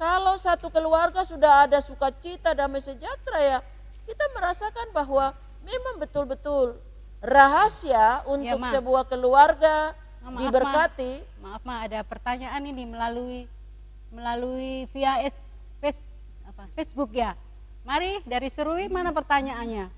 Kalau 0.00 0.40
satu 0.40 0.72
keluarga 0.72 1.26
sudah 1.26 1.68
ada 1.68 1.82
sukacita, 1.84 2.56
damai 2.56 2.80
sejahtera 2.80 3.38
ya, 3.40 3.58
kita 4.08 4.24
merasakan 4.32 4.88
bahwa 4.96 5.36
memang 5.60 6.00
betul-betul 6.00 6.80
rahasia 7.20 8.24
untuk 8.24 8.58
ya, 8.64 8.72
sebuah 8.72 9.04
keluarga 9.04 9.92
maaf, 10.24 10.40
diberkati. 10.40 11.12
Maaf, 11.44 11.60
maaf, 11.60 11.62
ma, 11.66 11.84
ada 11.84 12.00
pertanyaan 12.00 12.62
ini 12.64 12.84
melalui 12.88 13.40
melalui 14.10 14.90
via 14.90 15.22
S, 15.22 15.44
apa 16.48 16.66
Facebook 16.74 17.14
ya. 17.14 17.38
Mari 17.86 18.20
dari 18.28 18.48
Serui 18.52 18.90
mana 18.90 19.14
pertanyaannya? 19.14 19.88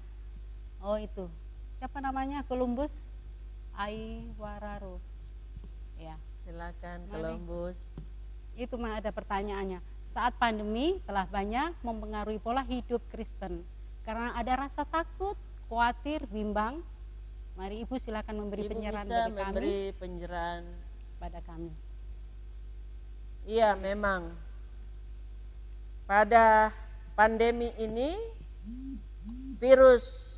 Oh 0.82 0.98
itu. 0.98 1.26
Siapa 1.82 1.98
namanya? 1.98 2.46
Columbus 2.46 3.18
Aiwararo. 3.74 5.02
Ya. 5.98 6.14
Silakan 6.46 7.10
Columbus. 7.10 7.74
Itu 8.54 8.78
mana 8.78 9.02
ada 9.02 9.10
pertanyaannya. 9.10 9.82
Saat 10.14 10.38
pandemi 10.38 11.02
telah 11.02 11.26
banyak 11.26 11.74
mempengaruhi 11.82 12.38
pola 12.38 12.62
hidup 12.62 13.02
Kristen 13.10 13.66
karena 14.06 14.30
ada 14.38 14.62
rasa 14.62 14.86
takut, 14.86 15.34
khawatir, 15.66 16.22
bimbang. 16.30 16.86
Mari 17.58 17.82
Ibu 17.82 17.98
silakan 17.98 18.46
memberi 18.46 18.62
Ibu 18.62 18.78
penyerahan 18.78 19.02
bisa 19.02 19.18
dari 19.18 19.32
memberi 19.34 19.74
kami. 19.90 19.98
penyerahan 19.98 20.62
pada 21.18 21.38
kami. 21.42 21.74
Iya, 23.42 23.74
memang 23.74 24.38
pada 26.06 26.70
pandemi 27.18 27.74
ini 27.74 28.14
virus 29.58 30.31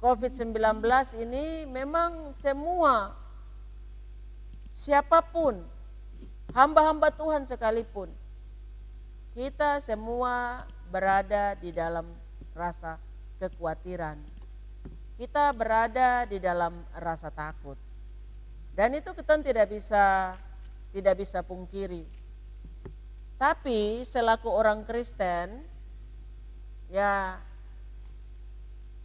COVID-19 0.00 0.80
ini 1.20 1.68
memang 1.68 2.32
semua 2.32 3.12
siapa 4.72 5.20
pun 5.20 5.60
hamba-hamba 6.56 7.12
Tuhan 7.12 7.44
sekalipun 7.44 8.08
kita 9.36 9.78
semua 9.78 10.66
berada 10.90 11.54
di 11.54 11.70
dalam 11.70 12.02
rasa 12.50 12.98
kekhawatiran. 13.38 14.18
Kita 15.14 15.54
berada 15.54 16.26
di 16.26 16.42
dalam 16.42 16.82
rasa 16.96 17.30
takut. 17.30 17.78
Dan 18.74 18.98
itu 18.98 19.14
kita 19.14 19.38
tidak 19.38 19.70
bisa 19.70 20.34
tidak 20.90 21.22
bisa 21.22 21.46
pungkiri. 21.46 22.08
Tapi 23.38 24.02
selaku 24.02 24.50
orang 24.50 24.82
Kristen, 24.84 25.62
ya 26.90 27.38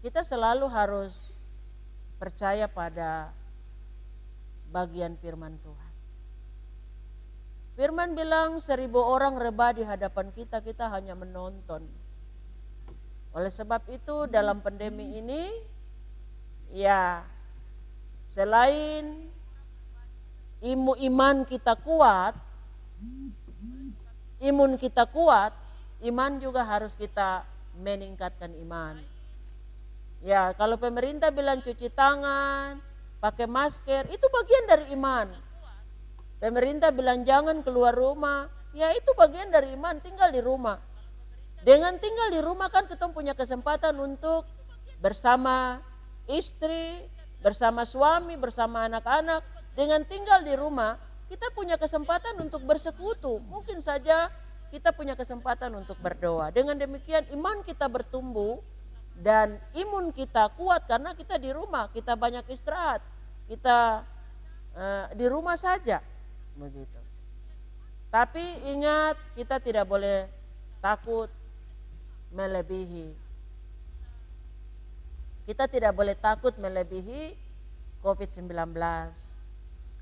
kita 0.05 0.21
selalu 0.21 0.69
harus 0.69 1.17
percaya 2.21 2.69
pada 2.69 3.33
bagian 4.69 5.17
firman 5.17 5.57
Tuhan. 5.65 5.93
Firman 7.73 8.13
bilang 8.13 8.61
seribu 8.61 9.01
orang 9.01 9.33
rebah 9.41 9.73
di 9.73 9.81
hadapan 9.81 10.29
kita, 10.29 10.61
kita 10.61 10.93
hanya 10.93 11.17
menonton. 11.17 11.89
Oleh 13.33 13.49
sebab 13.49 13.81
itu 13.89 14.29
dalam 14.29 14.61
pandemi 14.61 15.17
ini, 15.17 15.49
ya 16.69 17.25
selain 18.29 19.25
imu 20.61 21.01
iman 21.01 21.49
kita 21.49 21.73
kuat, 21.81 22.37
imun 24.37 24.77
kita 24.77 25.09
kuat, 25.09 25.49
iman 26.05 26.37
juga 26.37 26.61
harus 26.61 26.93
kita 26.93 27.41
meningkatkan 27.73 28.53
iman. 28.69 29.14
Ya, 30.25 30.57
kalau 30.57 30.81
pemerintah 30.81 31.29
bilang 31.29 31.61
cuci 31.61 31.93
tangan, 31.93 32.81
pakai 33.21 33.45
masker, 33.45 34.09
itu 34.09 34.25
bagian 34.33 34.65
dari 34.65 34.85
iman. 34.97 35.29
Pemerintah 36.41 36.89
bilang 36.89 37.21
jangan 37.21 37.61
keluar 37.61 37.93
rumah, 37.93 38.49
ya 38.73 38.89
itu 38.97 39.13
bagian 39.13 39.53
dari 39.53 39.77
iman, 39.77 40.01
tinggal 40.01 40.33
di 40.33 40.41
rumah. 40.41 40.81
Dengan 41.61 42.01
tinggal 42.01 42.33
di 42.33 42.41
rumah 42.41 42.73
kan 42.73 42.89
kita 42.89 43.05
punya 43.13 43.37
kesempatan 43.37 44.01
untuk 44.01 44.49
bersama 44.97 45.85
istri, 46.25 47.05
bersama 47.45 47.85
suami, 47.85 48.33
bersama 48.33 48.89
anak-anak. 48.89 49.45
Dengan 49.77 50.01
tinggal 50.09 50.41
di 50.41 50.57
rumah, 50.57 50.97
kita 51.29 51.53
punya 51.53 51.77
kesempatan 51.77 52.41
untuk 52.41 52.65
bersekutu. 52.65 53.37
Mungkin 53.45 53.77
saja 53.77 54.33
kita 54.73 54.89
punya 54.89 55.13
kesempatan 55.13 55.69
untuk 55.77 56.01
berdoa. 56.01 56.49
Dengan 56.49 56.81
demikian 56.81 57.29
iman 57.37 57.61
kita 57.61 57.85
bertumbuh 57.85 58.57
dan 59.15 59.55
imun 59.71 60.11
kita 60.11 60.51
kuat 60.59 60.85
karena 60.87 61.15
kita 61.15 61.39
di 61.39 61.49
rumah, 61.55 61.87
kita 61.91 62.19
banyak 62.19 62.43
istirahat. 62.51 62.99
Kita 63.47 64.03
uh, 64.75 65.05
di 65.15 65.25
rumah 65.29 65.55
saja. 65.55 66.03
Begitu. 66.57 66.99
Tapi 68.11 68.43
ingat 68.71 69.15
kita 69.35 69.59
tidak 69.59 69.85
boleh 69.87 70.27
takut 70.83 71.27
melebihi. 72.31 73.15
Kita 75.45 75.69
tidak 75.69 75.93
boleh 75.93 76.17
takut 76.17 76.57
melebihi 76.57 77.37
COVID-19 78.01 78.49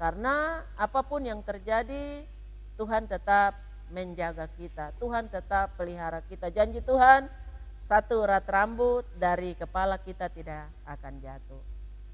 karena 0.04 0.66
apa 0.76 1.00
pun 1.06 1.24
yang 1.24 1.40
terjadi, 1.46 2.28
Tuhan 2.76 3.08
tetap 3.08 3.56
menjaga 3.88 4.50
kita. 4.58 4.92
Tuhan 4.98 5.30
tetap 5.30 5.80
pelihara 5.80 6.20
kita. 6.26 6.50
Janji 6.50 6.82
Tuhan, 6.82 7.30
satu 7.78 8.24
urat 8.24 8.44
rambut 8.48 9.04
dari 9.20 9.54
kepala 9.54 10.00
kita 10.00 10.32
tidak 10.32 10.72
akan 10.88 11.20
jatuh. 11.20 11.64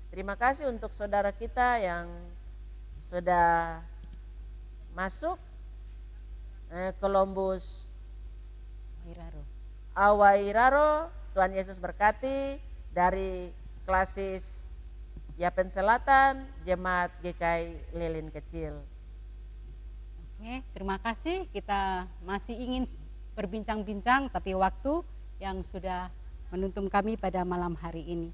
Terima 0.10 0.34
kasih 0.34 0.68
untuk 0.72 0.90
saudara 0.92 1.30
kita 1.30 1.78
yang 1.78 2.10
sudah 2.98 3.80
masuk 4.98 5.38
eh, 6.74 6.92
Columbus 6.98 7.94
Wiraro. 9.06 9.44
Awairaro. 9.94 11.14
Tuhan 11.38 11.54
Yesus 11.54 11.78
berkati 11.78 12.58
dari 12.90 13.54
klasis 13.86 14.74
Yapen 15.40 15.70
Selatan, 15.72 16.44
Jemaat 16.68 17.14
GKI 17.22 17.96
Lilin 17.96 18.28
Kecil. 18.34 18.76
Oke, 20.36 20.66
terima 20.74 20.98
kasih. 21.00 21.48
Kita 21.54 22.10
masih 22.26 22.58
ingin 22.60 22.84
berbincang-bincang, 23.38 24.28
tapi 24.34 24.52
waktu 24.58 25.06
yang 25.40 25.64
sudah 25.64 26.12
menuntun 26.52 26.92
kami 26.92 27.16
pada 27.16 27.48
malam 27.48 27.74
hari 27.80 28.04
ini. 28.06 28.30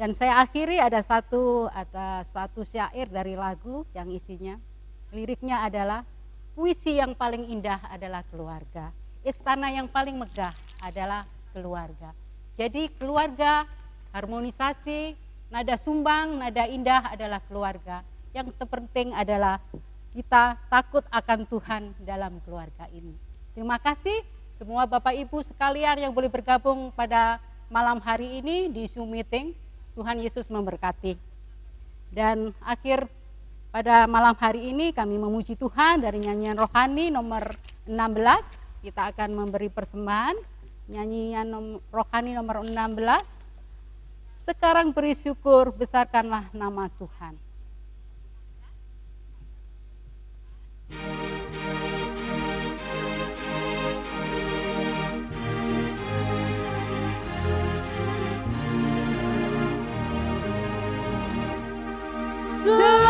Dan 0.00 0.16
saya 0.16 0.40
akhiri 0.40 0.80
ada 0.80 1.04
satu 1.04 1.68
ada 1.68 2.24
satu 2.24 2.64
syair 2.64 3.04
dari 3.12 3.36
lagu 3.36 3.84
yang 3.92 4.08
isinya 4.08 4.56
liriknya 5.12 5.60
adalah 5.60 6.08
puisi 6.56 6.96
yang 6.96 7.12
paling 7.12 7.44
indah 7.52 7.78
adalah 7.92 8.24
keluarga. 8.32 8.96
Istana 9.20 9.68
yang 9.68 9.92
paling 9.92 10.16
megah 10.16 10.56
adalah 10.80 11.28
keluarga. 11.52 12.16
Jadi 12.56 12.88
keluarga, 12.96 13.68
harmonisasi, 14.16 15.12
nada 15.52 15.76
sumbang, 15.76 16.40
nada 16.40 16.64
indah 16.64 17.12
adalah 17.12 17.44
keluarga. 17.44 18.00
Yang 18.32 18.56
terpenting 18.56 19.12
adalah 19.12 19.60
kita 20.16 20.56
takut 20.72 21.04
akan 21.12 21.44
Tuhan 21.44 21.82
dalam 22.00 22.40
keluarga 22.40 22.88
ini. 22.88 23.12
Terima 23.52 23.76
kasih 23.76 24.39
semua 24.60 24.84
Bapak 24.84 25.16
Ibu 25.16 25.40
sekalian 25.40 26.04
yang 26.04 26.12
boleh 26.12 26.28
bergabung 26.28 26.92
pada 26.92 27.40
malam 27.72 27.96
hari 27.96 28.44
ini 28.44 28.68
di 28.68 28.84
Zoom 28.84 29.08
meeting. 29.08 29.56
Tuhan 29.96 30.20
Yesus 30.20 30.52
memberkati. 30.52 31.16
Dan 32.12 32.52
akhir 32.60 33.08
pada 33.72 34.04
malam 34.04 34.36
hari 34.36 34.68
ini 34.68 34.92
kami 34.92 35.16
memuji 35.16 35.56
Tuhan 35.56 36.04
dari 36.04 36.20
nyanyian 36.20 36.60
rohani 36.60 37.08
nomor 37.08 37.56
16. 37.88 38.84
Kita 38.84 39.08
akan 39.08 39.32
memberi 39.32 39.72
persembahan 39.72 40.36
nyanyian 40.92 41.48
nom, 41.48 41.80
rohani 41.88 42.36
nomor 42.36 42.60
16. 42.60 43.56
Sekarang 44.36 44.92
beri 44.92 45.16
syukur, 45.16 45.72
besarkanlah 45.72 46.52
nama 46.52 46.92
Tuhan. 47.00 47.32
Sekarang 62.70 63.09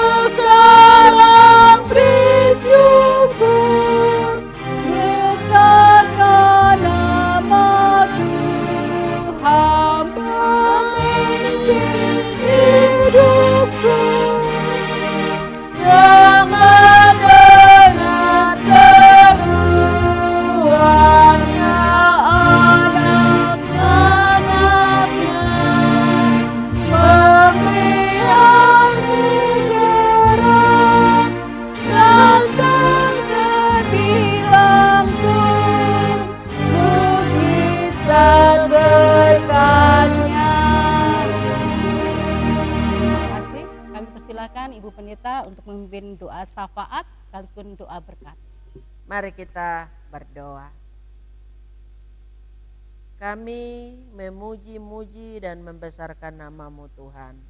memuji-muji 54.20 55.40
dan 55.40 55.64
membesarkan 55.64 56.44
namamu 56.44 56.92
Tuhan. 56.92 57.40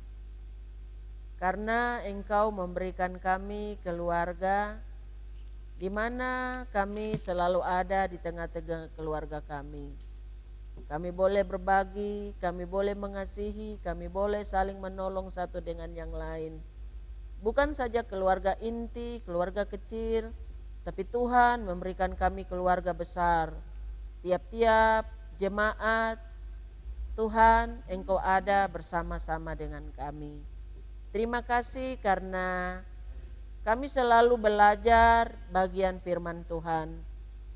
Karena 1.35 1.99
Engkau 2.07 2.55
memberikan 2.55 3.19
kami 3.19 3.75
keluarga 3.83 4.79
di 5.81 5.91
mana 5.91 6.63
kami 6.71 7.19
selalu 7.19 7.59
ada 7.65 8.07
di 8.07 8.23
tengah-tengah 8.23 8.95
keluarga 8.95 9.43
kami. 9.43 9.91
Kami 10.87 11.11
boleh 11.11 11.43
berbagi, 11.43 12.39
kami 12.39 12.69
boleh 12.69 12.95
mengasihi, 12.95 13.83
kami 13.83 14.07
boleh 14.07 14.47
saling 14.47 14.79
menolong 14.79 15.33
satu 15.33 15.59
dengan 15.59 15.91
yang 15.91 16.15
lain. 16.15 16.63
Bukan 17.41 17.73
saja 17.73 18.05
keluarga 18.05 18.55
inti, 18.61 19.25
keluarga 19.25 19.65
kecil, 19.65 20.31
tapi 20.85 21.09
Tuhan 21.09 21.65
memberikan 21.65 22.13
kami 22.13 22.45
keluarga 22.45 22.93
besar. 22.93 23.57
Tiap-tiap 24.21 25.09
jemaat, 25.41 26.21
Tuhan 27.19 27.83
Engkau 27.91 28.17
ada 28.17 28.65
bersama-sama 28.71 29.59
dengan 29.59 29.87
kami. 29.95 30.41
Terima 31.11 31.43
kasih 31.43 31.99
karena 31.99 32.81
kami 33.67 33.91
selalu 33.91 34.39
belajar 34.39 35.35
bagian 35.51 35.99
firman 36.01 36.47
Tuhan. 36.47 37.03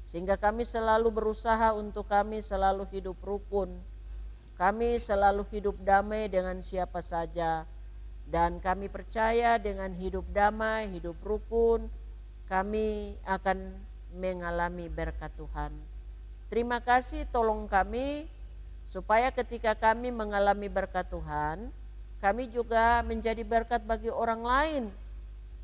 Sehingga 0.04 0.36
kami 0.36 0.68
selalu 0.68 1.08
berusaha 1.08 1.72
untuk 1.72 2.10
kami 2.10 2.44
selalu 2.44 2.84
hidup 2.92 3.16
rukun. 3.24 3.80
Kami 4.54 5.00
selalu 5.00 5.48
hidup 5.48 5.80
damai 5.80 6.28
dengan 6.28 6.60
siapa 6.60 7.00
saja. 7.00 7.64
Dan 8.28 8.60
kami 8.60 8.92
percaya 8.92 9.56
dengan 9.56 9.92
hidup 9.96 10.28
damai, 10.32 10.92
hidup 10.92 11.16
rukun, 11.24 11.88
kami 12.48 13.16
akan 13.24 13.80
mengalami 14.12 14.92
berkat 14.92 15.32
Tuhan. 15.36 15.72
Terima 16.52 16.78
kasih 16.84 17.26
tolong 17.32 17.66
kami 17.66 18.28
supaya 18.84 19.32
ketika 19.32 19.74
kami 19.74 20.12
mengalami 20.14 20.68
berkat 20.68 21.08
Tuhan, 21.08 21.68
kami 22.24 22.48
juga 22.48 23.04
menjadi 23.04 23.44
berkat 23.44 23.84
bagi 23.84 24.08
orang 24.08 24.42
lain. 24.44 24.84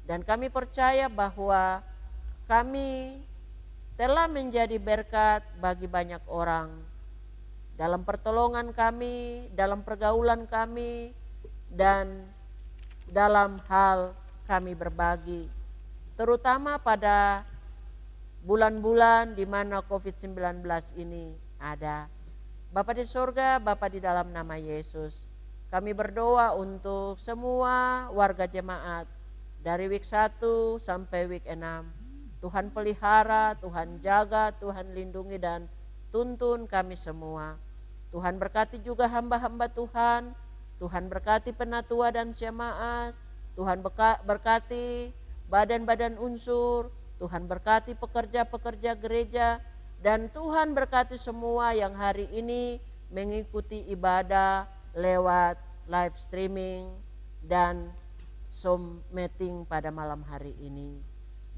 Dan 0.05 0.27
kami 0.27 0.53
percaya 0.53 1.07
bahwa 1.07 1.81
kami 2.51 3.21
telah 3.95 4.27
menjadi 4.27 4.77
berkat 4.81 5.45
bagi 5.61 5.87
banyak 5.87 6.21
orang. 6.27 6.73
Dalam 7.81 8.05
pertolongan 8.05 8.77
kami, 8.77 9.49
dalam 9.57 9.81
pergaulan 9.81 10.45
kami, 10.45 11.17
dan 11.71 12.27
dalam 13.07 13.63
hal 13.71 14.13
kami 14.45 14.75
berbagi. 14.75 15.47
Terutama 16.19 16.77
pada 16.77 17.47
bulan-bulan 18.45 19.33
di 19.39 19.47
mana 19.47 19.81
COVID-19 19.81 20.61
ini 20.99 21.33
ada. 21.57 22.20
Bapak 22.71 22.95
di 22.95 23.03
surga, 23.03 23.59
Bapak 23.59 23.91
di 23.91 23.99
dalam 23.99 24.31
nama 24.31 24.55
Yesus. 24.55 25.27
Kami 25.75 25.91
berdoa 25.91 26.55
untuk 26.55 27.19
semua 27.19 28.07
warga 28.15 28.47
jemaat 28.47 29.11
dari 29.59 29.91
week 29.91 30.07
1 30.07 30.39
sampai 30.79 31.27
week 31.27 31.51
6. 31.51 31.59
Tuhan 32.39 32.71
pelihara, 32.71 33.59
Tuhan 33.59 33.99
jaga, 33.99 34.55
Tuhan 34.55 34.95
lindungi 34.95 35.43
dan 35.43 35.67
tuntun 36.15 36.71
kami 36.71 36.95
semua. 36.95 37.59
Tuhan 38.15 38.39
berkati 38.39 38.79
juga 38.87 39.11
hamba-hamba 39.11 39.67
Tuhan. 39.67 40.31
Tuhan 40.79 41.11
berkati 41.11 41.51
penatua 41.51 42.15
dan 42.15 42.31
jemaat. 42.31 43.19
Tuhan 43.59 43.83
berkati 44.23 45.11
badan-badan 45.51 46.23
unsur. 46.23 46.95
Tuhan 47.19 47.51
berkati 47.51 47.99
pekerja-pekerja 47.99 48.95
gereja. 48.95 49.59
Dan 50.01 50.33
Tuhan 50.33 50.73
berkati 50.73 51.21
semua 51.21 51.77
yang 51.77 51.93
hari 51.93 52.25
ini 52.33 52.81
mengikuti 53.13 53.85
ibadah 53.93 54.65
lewat 54.97 55.61
live 55.93 56.17
streaming 56.17 56.89
dan 57.45 57.93
Zoom 58.49 59.05
meeting 59.13 59.69
pada 59.69 59.93
malam 59.93 60.25
hari 60.25 60.57
ini. 60.57 60.97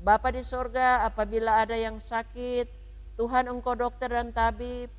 Bapa 0.03 0.35
di 0.35 0.43
sorga, 0.43 1.07
apabila 1.07 1.63
ada 1.63 1.79
yang 1.79 2.03
sakit, 2.03 2.67
Tuhan 3.15 3.47
engkau 3.47 3.79
dokter 3.79 4.11
dan 4.11 4.35
tabib 4.35 4.91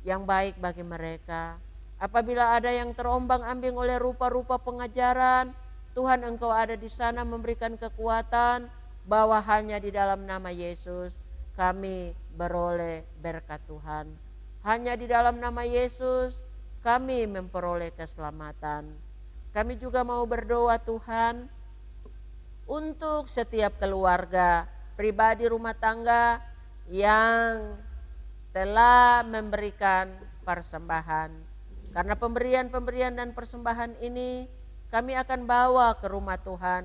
yang 0.00 0.24
baik 0.24 0.56
bagi 0.56 0.80
mereka. 0.80 1.60
Apabila 2.00 2.56
ada 2.56 2.72
yang 2.72 2.96
terombang 2.96 3.44
ambing 3.44 3.76
oleh 3.76 4.00
rupa-rupa 4.00 4.56
pengajaran, 4.56 5.52
Tuhan 5.92 6.24
engkau 6.24 6.48
ada 6.48 6.72
di 6.72 6.88
sana 6.88 7.28
memberikan 7.28 7.76
kekuatan 7.76 8.72
bahwa 9.04 9.36
hanya 9.44 9.76
di 9.76 9.92
dalam 9.92 10.24
nama 10.24 10.48
Yesus 10.48 11.25
kami 11.56 12.12
beroleh 12.36 13.02
berkat 13.18 13.58
Tuhan. 13.64 14.12
Hanya 14.62 14.94
di 14.94 15.08
dalam 15.08 15.40
nama 15.40 15.64
Yesus 15.64 16.44
kami 16.84 17.24
memperoleh 17.26 17.90
keselamatan. 17.96 18.92
Kami 19.56 19.80
juga 19.80 20.04
mau 20.04 20.22
berdoa 20.28 20.76
Tuhan 20.76 21.48
untuk 22.68 23.26
setiap 23.26 23.80
keluarga, 23.80 24.68
pribadi 24.94 25.48
rumah 25.48 25.72
tangga 25.72 26.44
yang 26.92 27.80
telah 28.52 29.24
memberikan 29.24 30.12
persembahan. 30.44 31.32
Karena 31.96 32.12
pemberian-pemberian 32.12 33.16
dan 33.16 33.32
persembahan 33.32 33.96
ini 34.04 34.44
kami 34.92 35.16
akan 35.16 35.48
bawa 35.48 35.96
ke 35.96 36.06
rumah 36.12 36.36
Tuhan 36.36 36.84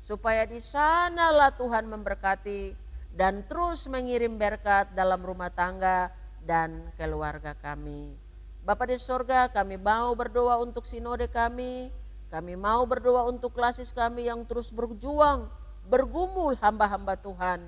supaya 0.00 0.48
di 0.48 0.62
sanalah 0.62 1.52
Tuhan 1.52 1.84
memberkati 1.90 2.85
dan 3.16 3.40
terus 3.48 3.88
mengirim 3.88 4.36
berkat 4.36 4.92
dalam 4.92 5.24
rumah 5.24 5.48
tangga 5.48 6.12
dan 6.44 6.92
keluarga 7.00 7.56
kami. 7.56 8.12
Bapa 8.60 8.84
di 8.84 9.00
sorga 9.00 9.48
kami 9.48 9.80
mau 9.80 10.12
berdoa 10.12 10.60
untuk 10.60 10.84
sinode 10.84 11.24
kami, 11.32 11.88
kami 12.28 12.54
mau 12.60 12.84
berdoa 12.84 13.24
untuk 13.24 13.56
klasis 13.56 13.88
kami 13.88 14.28
yang 14.28 14.44
terus 14.44 14.68
berjuang, 14.68 15.48
bergumul 15.88 16.52
hamba-hamba 16.60 17.16
Tuhan. 17.16 17.64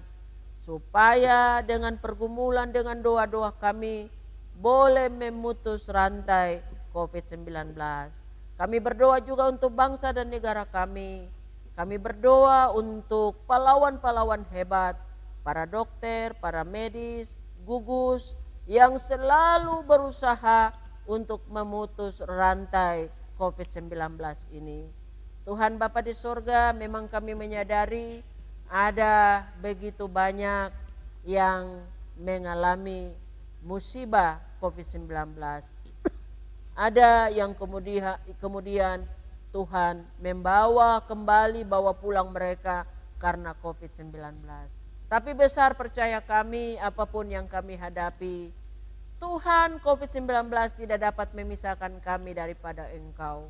Supaya 0.61 1.65
dengan 1.65 1.97
pergumulan, 1.97 2.69
dengan 2.69 3.01
doa-doa 3.01 3.57
kami 3.57 4.13
boleh 4.53 5.09
memutus 5.09 5.89
rantai 5.89 6.61
COVID-19. 6.93 7.73
Kami 8.59 8.77
berdoa 8.83 9.23
juga 9.25 9.49
untuk 9.49 9.73
bangsa 9.73 10.13
dan 10.13 10.29
negara 10.29 10.69
kami. 10.69 11.31
Kami 11.79 11.97
berdoa 11.97 12.75
untuk 12.75 13.39
pahlawan-pahlawan 13.47 14.43
hebat, 14.51 14.99
para 15.43 15.65
dokter, 15.65 16.35
para 16.39 16.63
medis, 16.63 17.39
gugus, 17.65 18.37
yang 18.69 19.01
selalu 19.01 19.81
berusaha 19.89 20.77
untuk 21.09 21.41
memutus 21.49 22.21
rantai 22.21 23.09
COVID-19 23.41 23.97
ini. 24.53 24.85
Tuhan 25.49 25.81
Bapa 25.81 26.05
di 26.05 26.13
sorga 26.13 26.77
memang 26.77 27.09
kami 27.09 27.33
menyadari 27.33 28.21
ada 28.69 29.49
begitu 29.65 30.05
banyak 30.05 30.69
yang 31.25 31.81
mengalami 32.21 33.17
musibah 33.65 34.45
COVID-19. 34.61 35.09
Ada 36.79 37.33
yang 37.33 37.57
kemudian, 37.57 38.21
kemudian 38.39 39.03
Tuhan 39.51 40.05
membawa 40.21 41.03
kembali, 41.09 41.65
bawa 41.65 41.97
pulang 41.97 42.31
mereka 42.31 42.85
karena 43.19 43.57
COVID-19. 43.59 44.45
Tapi 45.09 45.33
besar 45.33 45.73
percaya 45.73 46.21
kami 46.21 46.77
apa 46.77 47.09
pun 47.09 47.25
yang 47.25 47.49
kami 47.49 47.81
hadapi, 47.81 48.53
Tuhan 49.17 49.81
COVID-19 49.81 50.53
tidak 50.85 51.01
dapat 51.01 51.33
memisahkan 51.33 51.97
kami 52.05 52.37
daripada 52.37 52.85
Engkau. 52.93 53.49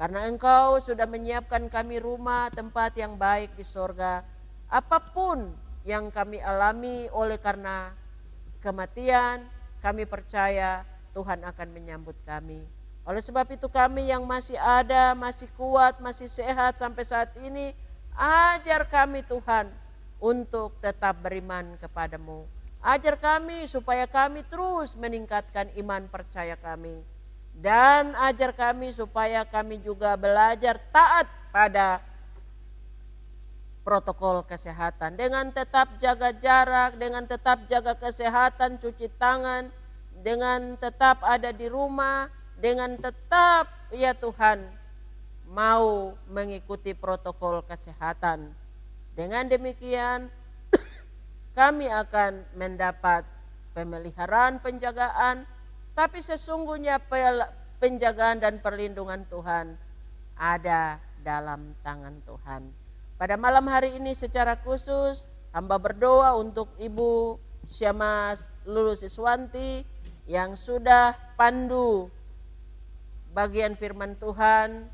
Karena 0.00 0.24
Engkau 0.24 0.80
sudah 0.80 1.04
menyiapkan 1.04 1.68
kami 1.68 2.00
rumah, 2.00 2.48
tempat 2.50 2.96
yang 2.96 3.20
baik 3.20 3.52
di 3.52 3.62
sorga. 3.62 4.24
Apa 4.72 4.98
pun 5.12 5.52
yang 5.84 6.08
kami 6.08 6.40
alami 6.40 7.06
oleh 7.12 7.36
karena 7.36 7.92
kematian, 8.64 9.44
kami 9.84 10.08
percaya 10.08 10.88
Tuhan 11.12 11.44
akan 11.44 11.68
menyambut 11.68 12.16
kami. 12.24 12.64
Oleh 13.04 13.20
sebab 13.20 13.44
itu 13.52 13.68
kami 13.68 14.08
yang 14.08 14.24
masih 14.24 14.56
ada, 14.56 15.12
masih 15.12 15.52
kuat, 15.52 16.00
masih 16.00 16.32
sehat 16.32 16.80
sampai 16.80 17.04
saat 17.04 17.28
ini, 17.44 17.76
ajar 18.16 18.88
kami 18.88 19.20
Tuhan 19.20 19.83
untuk 20.24 20.80
tetap 20.80 21.20
beriman 21.20 21.76
kepadamu. 21.76 22.48
Ajar 22.80 23.20
kami 23.20 23.68
supaya 23.68 24.08
kami 24.08 24.40
terus 24.48 24.96
meningkatkan 24.96 25.68
iman 25.76 26.08
percaya 26.08 26.56
kami. 26.56 27.04
Dan 27.52 28.16
ajar 28.16 28.56
kami 28.56 28.88
supaya 28.88 29.44
kami 29.44 29.84
juga 29.84 30.16
belajar 30.16 30.80
taat 30.88 31.28
pada 31.52 32.00
protokol 33.84 34.40
kesehatan. 34.48 35.20
Dengan 35.20 35.52
tetap 35.52 36.00
jaga 36.00 36.32
jarak, 36.32 36.96
dengan 36.96 37.28
tetap 37.28 37.68
jaga 37.68 37.92
kesehatan, 37.92 38.80
cuci 38.80 39.12
tangan, 39.20 39.68
dengan 40.24 40.80
tetap 40.80 41.20
ada 41.20 41.52
di 41.52 41.68
rumah, 41.68 42.32
dengan 42.56 42.96
tetap 42.96 43.68
ya 43.92 44.16
Tuhan 44.16 44.64
mau 45.52 46.16
mengikuti 46.32 46.96
protokol 46.96 47.60
kesehatan 47.68 48.63
dengan 49.14 49.46
demikian 49.46 50.30
kami 51.58 51.86
akan 51.90 52.46
mendapat 52.58 53.26
pemeliharaan 53.74 54.62
penjagaan 54.62 55.46
tapi 55.94 56.18
sesungguhnya 56.18 56.98
penjagaan 57.78 58.42
dan 58.42 58.58
perlindungan 58.58 59.22
Tuhan 59.30 59.78
ada 60.34 60.98
dalam 61.22 61.78
tangan 61.86 62.18
Tuhan. 62.26 62.62
Pada 63.14 63.38
malam 63.38 63.70
hari 63.70 63.96
ini 64.02 64.10
secara 64.12 64.58
khusus 64.58 65.22
hamba 65.54 65.78
berdoa 65.78 66.34
untuk 66.34 66.74
Ibu 66.76 67.38
Syamas 67.64 68.50
Lulu 68.66 68.98
Siswanti 68.98 69.86
yang 70.26 70.58
sudah 70.58 71.14
pandu 71.38 72.10
bagian 73.30 73.78
firman 73.78 74.18
Tuhan 74.18 74.90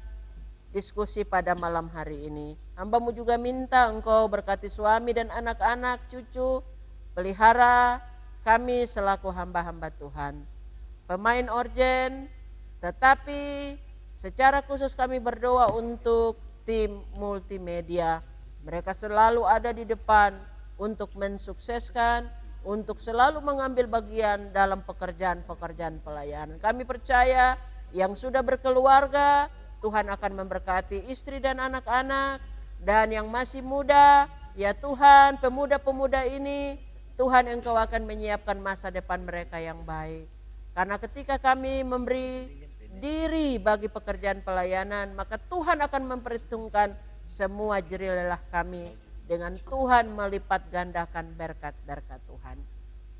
diskusi 0.70 1.24
pada 1.24 1.56
malam 1.56 1.88
hari 1.90 2.28
ini. 2.28 2.54
Hambamu 2.80 3.12
juga 3.12 3.36
minta 3.36 3.92
engkau 3.92 4.24
berkati 4.24 4.64
suami 4.72 5.12
dan 5.12 5.28
anak-anak, 5.28 6.08
cucu, 6.08 6.64
pelihara 7.12 8.00
kami 8.40 8.88
selaku 8.88 9.28
hamba-hamba 9.28 9.92
Tuhan. 10.00 10.48
Pemain 11.04 11.44
orjen, 11.52 12.32
tetapi 12.80 13.76
secara 14.16 14.64
khusus 14.64 14.96
kami 14.96 15.20
berdoa 15.20 15.68
untuk 15.76 16.40
tim 16.64 17.04
multimedia. 17.20 18.24
Mereka 18.64 18.96
selalu 18.96 19.44
ada 19.44 19.76
di 19.76 19.84
depan 19.84 20.40
untuk 20.80 21.12
mensukseskan, 21.20 22.32
untuk 22.64 22.96
selalu 22.96 23.44
mengambil 23.44 23.92
bagian 23.92 24.56
dalam 24.56 24.80
pekerjaan-pekerjaan 24.88 26.00
pelayanan. 26.00 26.56
Kami 26.56 26.88
percaya 26.88 27.60
yang 27.92 28.16
sudah 28.16 28.40
berkeluarga, 28.40 29.52
Tuhan 29.84 30.08
akan 30.08 30.32
memberkati 30.32 31.12
istri 31.12 31.44
dan 31.44 31.60
anak-anak, 31.60 32.40
dan 32.80 33.12
yang 33.12 33.28
masih 33.28 33.60
muda, 33.60 34.24
ya 34.56 34.72
Tuhan, 34.72 35.36
pemuda-pemuda 35.36 36.24
ini, 36.24 36.80
Tuhan 37.20 37.52
Engkau 37.52 37.76
akan 37.76 38.08
menyiapkan 38.08 38.56
masa 38.56 38.88
depan 38.88 39.20
mereka 39.20 39.60
yang 39.60 39.84
baik. 39.84 40.24
Karena 40.72 40.96
ketika 40.96 41.36
kami 41.36 41.84
memberi 41.84 42.48
diri 42.96 43.60
bagi 43.60 43.92
pekerjaan 43.92 44.40
pelayanan, 44.40 45.12
maka 45.12 45.36
Tuhan 45.36 45.84
akan 45.84 46.02
memperhitungkan 46.16 46.96
semua 47.20 47.84
jerilah 47.84 48.40
kami 48.48 48.96
dengan 49.28 49.60
Tuhan 49.60 50.08
melipat 50.16 50.72
gandakan 50.72 51.36
berkat-berkat 51.36 52.20
Tuhan. 52.24 52.56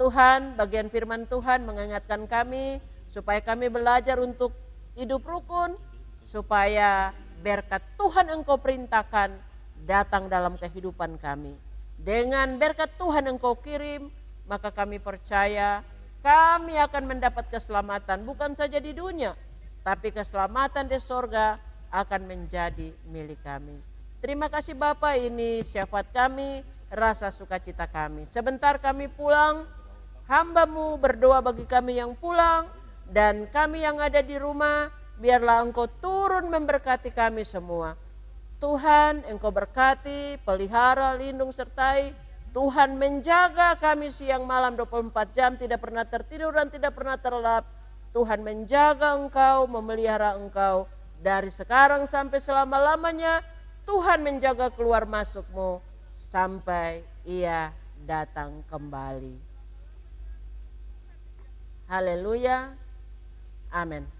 Tuhan, 0.01 0.41
bagian 0.57 0.89
firman 0.89 1.29
Tuhan 1.29 1.69
mengingatkan 1.69 2.25
kami 2.25 2.81
supaya 3.05 3.45
kami 3.45 3.69
belajar 3.69 4.17
untuk 4.17 4.57
hidup 4.97 5.21
rukun, 5.29 5.77
supaya 6.25 7.13
berkat 7.45 7.85
Tuhan 8.01 8.33
Engkau 8.33 8.57
perintahkan 8.57 9.50
datang 9.91 10.31
dalam 10.31 10.55
kehidupan 10.55 11.19
kami. 11.19 11.59
Dengan 11.99 12.55
berkat 12.63 12.95
Tuhan 12.95 13.27
engkau 13.27 13.59
kirim, 13.59 14.07
maka 14.47 14.71
kami 14.71 15.03
percaya 15.03 15.83
kami 16.23 16.79
akan 16.79 17.11
mendapat 17.11 17.51
keselamatan 17.51 18.23
bukan 18.23 18.55
saja 18.55 18.79
di 18.79 18.95
dunia, 18.95 19.35
tapi 19.83 20.15
keselamatan 20.15 20.87
di 20.87 20.99
sorga 21.03 21.59
akan 21.91 22.31
menjadi 22.31 22.95
milik 23.11 23.43
kami. 23.43 23.83
Terima 24.23 24.47
kasih 24.47 24.79
Bapak 24.79 25.19
ini 25.19 25.67
syafaat 25.67 26.07
kami, 26.15 26.63
rasa 26.87 27.35
sukacita 27.35 27.91
kami. 27.91 28.31
Sebentar 28.31 28.79
kami 28.79 29.11
pulang, 29.11 29.67
hambamu 30.31 31.01
berdoa 31.01 31.43
bagi 31.43 31.67
kami 31.67 31.99
yang 31.99 32.15
pulang, 32.15 32.69
dan 33.11 33.49
kami 33.51 33.83
yang 33.83 33.97
ada 33.99 34.23
di 34.23 34.37
rumah, 34.39 34.93
biarlah 35.19 35.65
engkau 35.67 35.89
turun 35.99 36.53
memberkati 36.53 37.11
kami 37.11 37.43
semua 37.43 37.97
Tuhan 38.61 39.25
engkau 39.25 39.49
berkati, 39.49 40.37
pelihara, 40.45 41.17
lindung, 41.17 41.49
sertai. 41.49 42.13
Tuhan 42.53 43.01
menjaga 43.01 43.79
kami 43.81 44.13
siang 44.13 44.45
malam 44.45 44.77
24 44.77 45.33
jam, 45.33 45.57
tidak 45.57 45.81
pernah 45.81 46.05
tertidur 46.05 46.53
dan 46.53 46.69
tidak 46.69 46.93
pernah 46.93 47.17
terlelap. 47.17 47.65
Tuhan 48.13 48.45
menjaga 48.45 49.17
engkau, 49.17 49.65
memelihara 49.65 50.37
engkau. 50.37 50.85
Dari 51.25 51.49
sekarang 51.49 52.05
sampai 52.05 52.37
selama-lamanya, 52.37 53.41
Tuhan 53.89 54.21
menjaga 54.21 54.69
keluar 54.69 55.09
masukmu 55.09 55.81
sampai 56.13 57.01
ia 57.25 57.73
datang 58.05 58.61
kembali. 58.69 59.41
Haleluya. 61.89 62.77
Amin. 63.71 64.20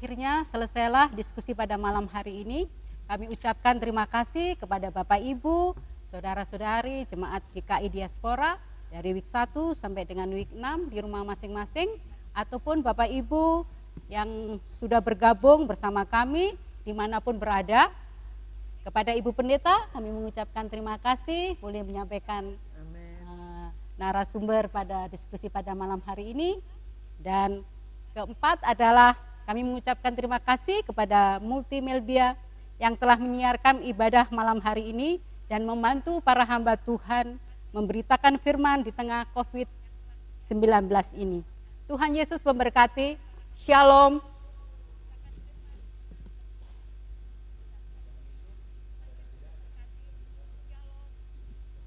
Akhirnya 0.00 0.48
selesailah 0.48 1.12
diskusi 1.12 1.52
pada 1.52 1.76
malam 1.76 2.08
hari 2.08 2.40
ini. 2.40 2.64
Kami 3.04 3.28
ucapkan 3.28 3.76
terima 3.76 4.08
kasih 4.08 4.56
kepada 4.56 4.88
Bapak 4.88 5.20
Ibu, 5.20 5.76
saudara-saudari 6.08 7.04
jemaat 7.04 7.44
GKI 7.52 7.92
Diaspora 7.92 8.56
dari 8.88 9.12
week 9.12 9.28
1 9.28 9.52
sampai 9.76 10.08
dengan 10.08 10.32
week 10.32 10.48
6 10.56 10.88
di 10.88 11.04
rumah 11.04 11.20
masing-masing 11.28 12.00
ataupun 12.32 12.80
Bapak 12.80 13.12
Ibu 13.12 13.68
yang 14.08 14.56
sudah 14.72 15.04
bergabung 15.04 15.68
bersama 15.68 16.08
kami 16.08 16.56
di 16.80 16.96
mana 16.96 17.20
pun 17.20 17.36
berada. 17.36 17.92
Kepada 18.80 19.12
Ibu 19.12 19.36
Pendeta 19.36 19.84
kami 19.92 20.08
mengucapkan 20.08 20.64
terima 20.72 20.96
kasih 20.96 21.60
boleh 21.60 21.84
menyampaikan 21.84 22.56
eh, 22.96 23.68
narasumber 24.00 24.72
pada 24.72 25.12
diskusi 25.12 25.52
pada 25.52 25.76
malam 25.76 26.00
hari 26.08 26.32
ini 26.32 26.56
dan 27.20 27.60
keempat 28.16 28.64
adalah 28.64 29.28
kami 29.50 29.66
mengucapkan 29.66 30.14
terima 30.14 30.38
kasih 30.38 30.78
kepada 30.86 31.42
Multimedia 31.42 32.38
yang 32.78 32.94
telah 32.94 33.18
menyiarkan 33.18 33.82
ibadah 33.82 34.30
malam 34.30 34.62
hari 34.62 34.94
ini 34.94 35.18
dan 35.50 35.66
membantu 35.66 36.22
para 36.22 36.46
hamba 36.46 36.78
Tuhan 36.78 37.34
memberitakan 37.74 38.38
firman 38.38 38.86
di 38.86 38.94
tengah 38.94 39.26
COVID-19 39.34 40.86
ini. 41.18 41.42
Tuhan 41.90 42.14
Yesus 42.14 42.38
memberkati. 42.46 43.18
Shalom. 43.58 44.22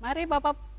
Mari 0.03 0.27
Bapak 0.27 0.72